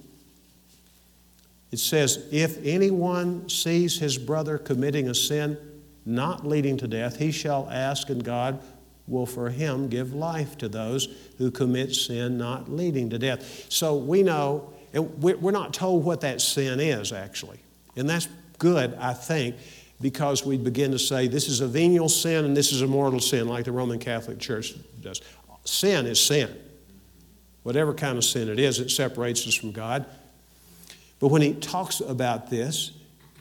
[1.71, 5.57] It says, If anyone sees his brother committing a sin,
[6.05, 8.61] not leading to death, he shall ask, and God
[9.07, 13.67] will for him give life to those who commit sin not leading to death.
[13.69, 17.61] So we know, and we're not told what that sin is actually.
[17.97, 18.29] And that's
[18.59, 19.57] good, I think,
[20.01, 23.21] because we begin to say this is a venial sin and this is a mortal
[23.21, 25.21] sin, like the Roman Catholic Church does.
[25.65, 26.57] Sin is sin.
[27.63, 30.07] Whatever kind of sin it is, it separates us from God.
[31.19, 32.93] But when he talks about this,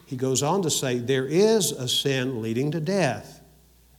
[0.09, 3.41] he goes on to say, There is a sin leading to death.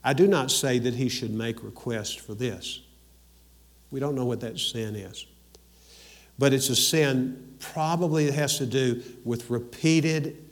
[0.02, 2.80] I do not say that he should make request for this.
[3.92, 5.24] We don't know what that sin is.
[6.36, 10.50] But it's a sin probably that has to do with repeated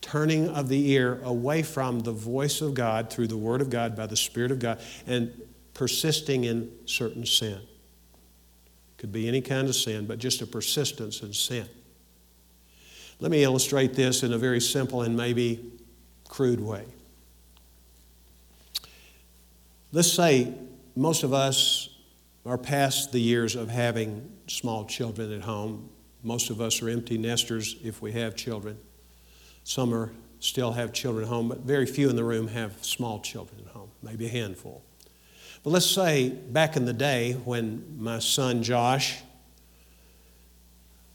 [0.00, 3.96] turning of the ear away from the voice of God through the Word of God
[3.96, 5.32] by the Spirit of God and
[5.74, 7.58] persisting in certain sin.
[8.96, 11.68] Could be any kind of sin, but just a persistence in sin.
[13.20, 15.72] Let me illustrate this in a very simple and maybe
[16.26, 16.86] crude way.
[19.92, 20.54] Let's say
[20.96, 21.90] most of us
[22.46, 25.90] are past the years of having small children at home.
[26.22, 28.78] Most of us are empty nesters if we have children.
[29.64, 33.20] Some are still have children at home, but very few in the room have small
[33.20, 34.82] children at home, maybe a handful.
[35.62, 39.18] But let's say back in the day when my son Josh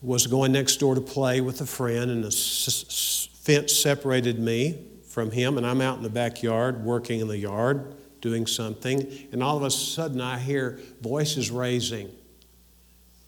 [0.06, 4.78] was going next door to play with a friend, and a fence separated me
[5.08, 9.42] from him, and I'm out in the backyard working in the yard doing something, and
[9.42, 12.10] all of a sudden I hear voices raising.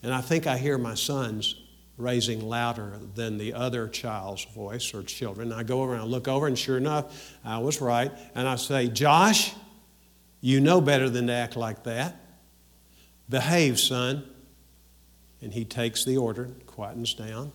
[0.03, 1.55] And I think I hear my son's
[1.97, 5.51] raising louder than the other child's voice or children.
[5.51, 8.11] I go over and I look over, and sure enough, I was right.
[8.35, 9.53] And I say, Josh,
[10.41, 12.15] you know better than to act like that.
[13.29, 14.23] Behave, son.
[15.41, 17.51] And he takes the order, quietens down.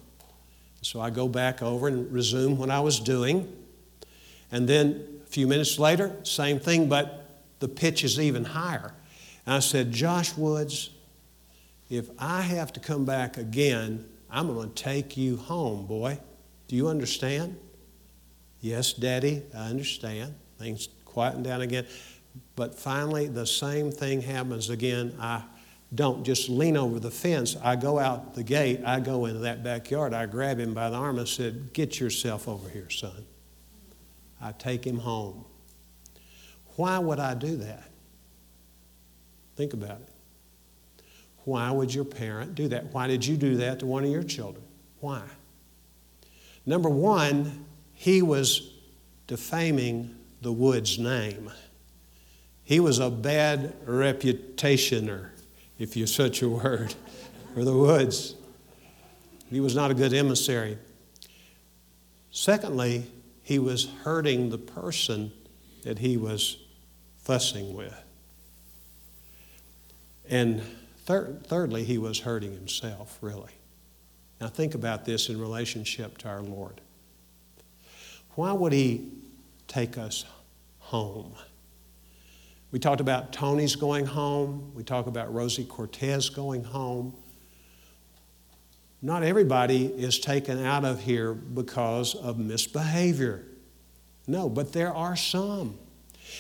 [0.83, 3.53] So I go back over and resume what I was doing.
[4.51, 7.31] And then a few minutes later, same thing, but
[7.61, 8.93] the pitch is even higher.
[9.47, 10.91] And I said, Josh Woods,
[11.89, 16.19] if I have to come back again, I'm going to take you home, boy.
[16.69, 17.59] Do you understand?
[18.61, 20.35] Yes, Daddy, I understand.
[20.59, 21.87] Things quieten down again.
[22.57, 25.15] But finally, the same thing happens again.
[25.21, 25.43] I
[25.95, 27.57] don't just lean over the fence.
[27.63, 28.81] I go out the gate.
[28.85, 30.15] I go into that backyard.
[30.15, 33.27] I grab him by the arm and said, Get yourself over here, son.
[34.41, 35.45] I take him home.
[36.77, 37.91] Why would I do that?
[39.57, 40.09] Think about it.
[41.45, 42.93] Why would your parent do that?
[42.93, 44.65] Why did you do that to one of your children?
[45.01, 45.23] Why?
[46.65, 48.73] Number one, he was
[49.27, 51.51] defaming the Woods' name.
[52.63, 55.31] He was a bad reputationer,
[55.83, 56.95] if you're such a word,
[57.55, 58.37] for the Woods.
[59.51, 60.79] He was not a good emissary.
[62.31, 63.11] Secondly,
[63.43, 65.33] he was hurting the person
[65.83, 66.57] that he was
[67.19, 68.01] fussing with.
[70.29, 70.63] And
[71.05, 73.53] thir- thirdly, he was hurting himself, really.
[74.41, 76.81] Now, think about this in relationship to our Lord.
[78.37, 79.11] Why would he
[79.67, 80.25] take us
[80.79, 81.35] home?
[82.73, 84.73] We talked about Tony's going home.
[84.75, 87.15] We talk about Rosie Cortez going home.
[89.03, 93.45] Not everybody is taken out of here because of misbehavior.
[94.27, 95.77] No, but there are some.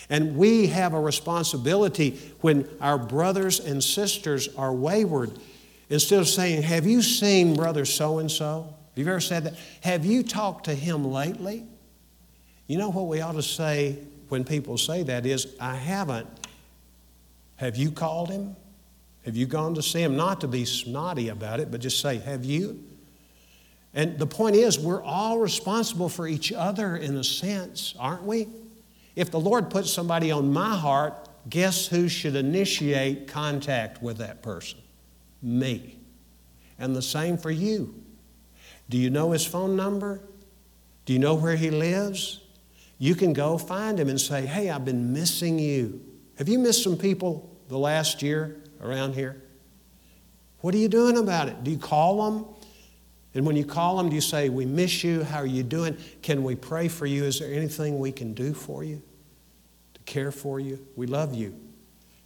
[0.08, 5.38] And we have a responsibility when our brothers and sisters are wayward.
[5.90, 8.74] Instead of saying, Have you seen brother so and so?
[8.96, 9.54] Have you ever said that?
[9.82, 11.66] Have you talked to him lately?
[12.68, 13.98] You know what we ought to say
[14.32, 16.26] when people say that is, I haven't.
[17.56, 18.56] Have you called him?
[19.26, 20.16] Have you gone to see him?
[20.16, 22.82] Not to be snotty about it, but just say, Have you?
[23.92, 28.48] And the point is, we're all responsible for each other in a sense, aren't we?
[29.16, 34.40] If the Lord puts somebody on my heart, guess who should initiate contact with that
[34.40, 34.78] person?
[35.42, 35.98] Me.
[36.78, 37.94] And the same for you.
[38.88, 40.22] Do you know his phone number?
[41.04, 42.41] Do you know where he lives?
[43.02, 46.00] You can go find him and say, Hey, I've been missing you.
[46.38, 49.42] Have you missed some people the last year around here?
[50.60, 51.64] What are you doing about it?
[51.64, 52.46] Do you call them?
[53.34, 55.24] And when you call them, do you say, We miss you?
[55.24, 55.96] How are you doing?
[56.22, 57.24] Can we pray for you?
[57.24, 59.02] Is there anything we can do for you?
[59.94, 60.78] To care for you?
[60.94, 61.58] We love you.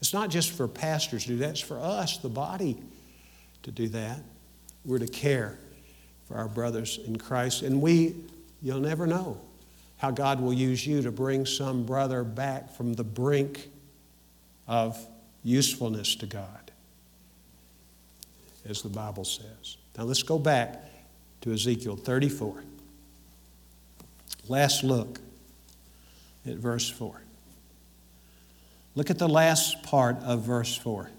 [0.02, 2.76] It's not just for pastors to do that, it's for us, the body,
[3.62, 4.20] to do that.
[4.84, 5.58] We're to care
[6.26, 7.62] for our brothers in Christ.
[7.62, 8.14] And we,
[8.60, 9.40] you'll never know
[10.06, 13.68] how God will use you to bring some brother back from the brink
[14.68, 14.96] of
[15.42, 16.70] usefulness to God,
[18.68, 19.78] as the Bible says.
[19.98, 20.80] Now let's go back
[21.40, 22.62] to Ezekiel 34.
[24.46, 25.18] Last look
[26.46, 27.20] at verse 4.
[28.94, 31.10] Look at the last part of verse 4.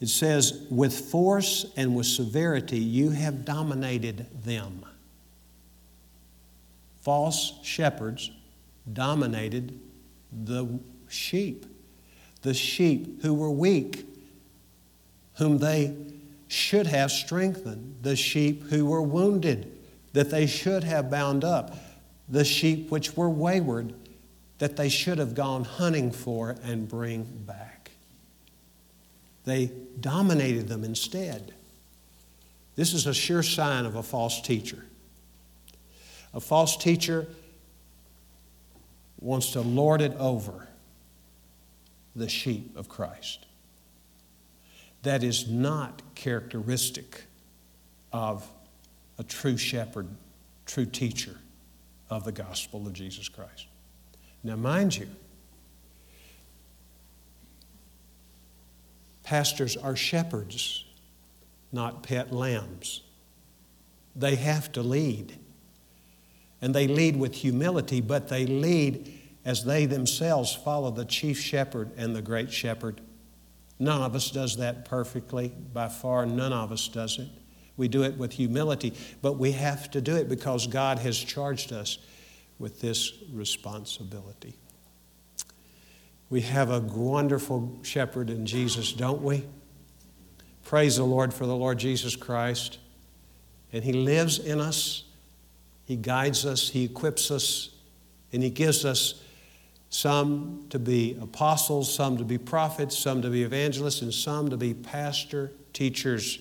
[0.00, 4.86] It says, With force and with severity you have dominated them.
[7.04, 8.30] False shepherds
[8.90, 9.78] dominated
[10.32, 11.66] the sheep,
[12.40, 14.06] the sheep who were weak,
[15.34, 15.94] whom they
[16.48, 19.70] should have strengthened, the sheep who were wounded,
[20.14, 21.76] that they should have bound up,
[22.26, 23.92] the sheep which were wayward,
[24.58, 27.90] that they should have gone hunting for and bring back.
[29.44, 31.52] They dominated them instead.
[32.76, 34.86] This is a sure sign of a false teacher.
[36.34, 37.28] A false teacher
[39.20, 40.68] wants to lord it over
[42.16, 43.46] the sheep of Christ.
[45.02, 47.24] That is not characteristic
[48.12, 48.46] of
[49.18, 50.08] a true shepherd,
[50.66, 51.36] true teacher
[52.10, 53.66] of the gospel of Jesus Christ.
[54.42, 55.08] Now, mind you,
[59.22, 60.84] pastors are shepherds,
[61.72, 63.02] not pet lambs.
[64.16, 65.38] They have to lead.
[66.64, 69.12] And they lead with humility, but they lead
[69.44, 73.02] as they themselves follow the chief shepherd and the great shepherd.
[73.78, 75.48] None of us does that perfectly.
[75.74, 77.28] By far, none of us does it.
[77.76, 81.70] We do it with humility, but we have to do it because God has charged
[81.70, 81.98] us
[82.58, 84.56] with this responsibility.
[86.30, 89.44] We have a wonderful shepherd in Jesus, don't we?
[90.64, 92.78] Praise the Lord for the Lord Jesus Christ.
[93.70, 95.04] And He lives in us,
[95.84, 97.70] He guides us, He equips us,
[98.32, 99.22] and He gives us
[99.90, 104.56] some to be apostles, some to be prophets, some to be evangelists, and some to
[104.56, 106.40] be pastor teachers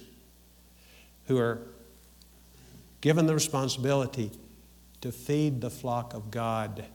[1.27, 1.61] who are
[3.01, 4.31] given the responsibility
[5.01, 6.85] to feed the flock of God.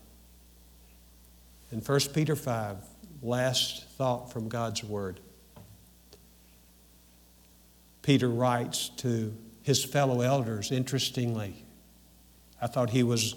[1.70, 2.78] In 1 Peter 5,
[3.22, 5.20] last thought from God's Word.
[8.02, 11.62] Peter writes to his fellow elders, interestingly.
[12.60, 13.34] I thought he was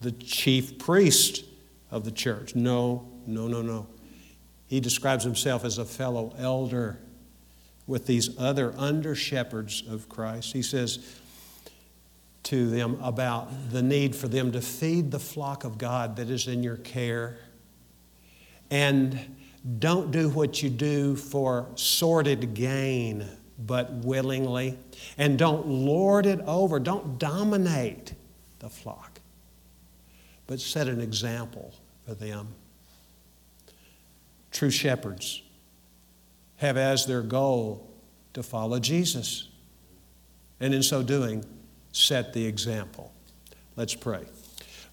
[0.00, 1.44] the chief priest
[1.90, 2.54] of the church.
[2.54, 3.86] No, no, no, no.
[4.66, 6.98] He describes himself as a fellow elder
[7.86, 10.52] with these other under shepherds of Christ.
[10.52, 11.00] He says
[12.44, 16.46] to them about the need for them to feed the flock of God that is
[16.46, 17.38] in your care.
[18.70, 19.36] And
[19.78, 23.26] don't do what you do for sordid gain,
[23.58, 24.78] but willingly.
[25.18, 28.14] And don't lord it over, don't dominate
[28.60, 29.20] the flock,
[30.46, 31.74] but set an example
[32.06, 32.48] for them.
[34.52, 35.42] True shepherds
[36.56, 37.90] have as their goal
[38.34, 39.48] to follow Jesus.
[40.60, 41.44] And in so doing,
[41.92, 43.12] set the example.
[43.76, 44.24] Let's pray.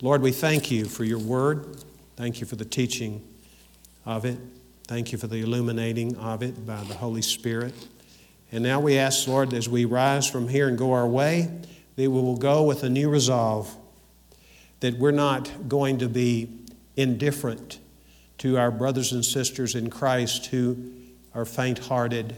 [0.01, 1.83] Lord, we thank you for your word.
[2.15, 3.27] Thank you for the teaching
[4.05, 4.37] of it.
[4.85, 7.73] Thank you for the illuminating of it by the Holy Spirit.
[8.51, 11.51] And now we ask, Lord, as we rise from here and go our way,
[11.97, 13.75] that we will go with a new resolve
[14.79, 16.47] that we're not going to be
[16.95, 17.79] indifferent
[18.37, 20.91] to our brothers and sisters in Christ who
[21.33, 22.35] are faint hearted,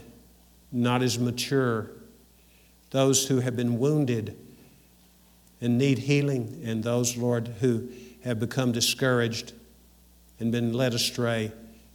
[0.72, 1.90] not as mature,
[2.90, 4.36] those who have been wounded
[5.60, 7.88] and need healing, and those, Lord, who
[8.24, 9.52] have become discouraged
[10.38, 11.52] and been led astray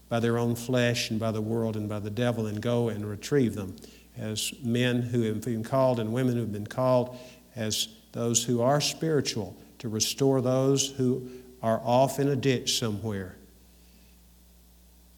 [0.08, 3.10] by their own flesh and by the world and by the devil, and go and
[3.10, 3.76] retrieve them
[4.18, 7.18] as men who have been called and women who have been called,
[7.56, 11.30] as those who are spiritual, to restore those who
[11.62, 13.36] are off in a ditch somewhere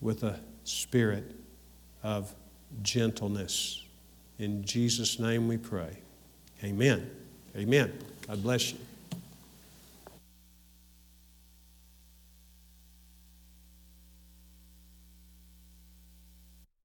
[0.01, 1.35] with a spirit
[2.03, 2.33] of
[2.81, 3.83] gentleness.
[4.39, 5.97] In Jesus' name we pray.
[6.63, 7.09] Amen.
[7.55, 7.93] Amen.
[8.27, 8.79] God bless you.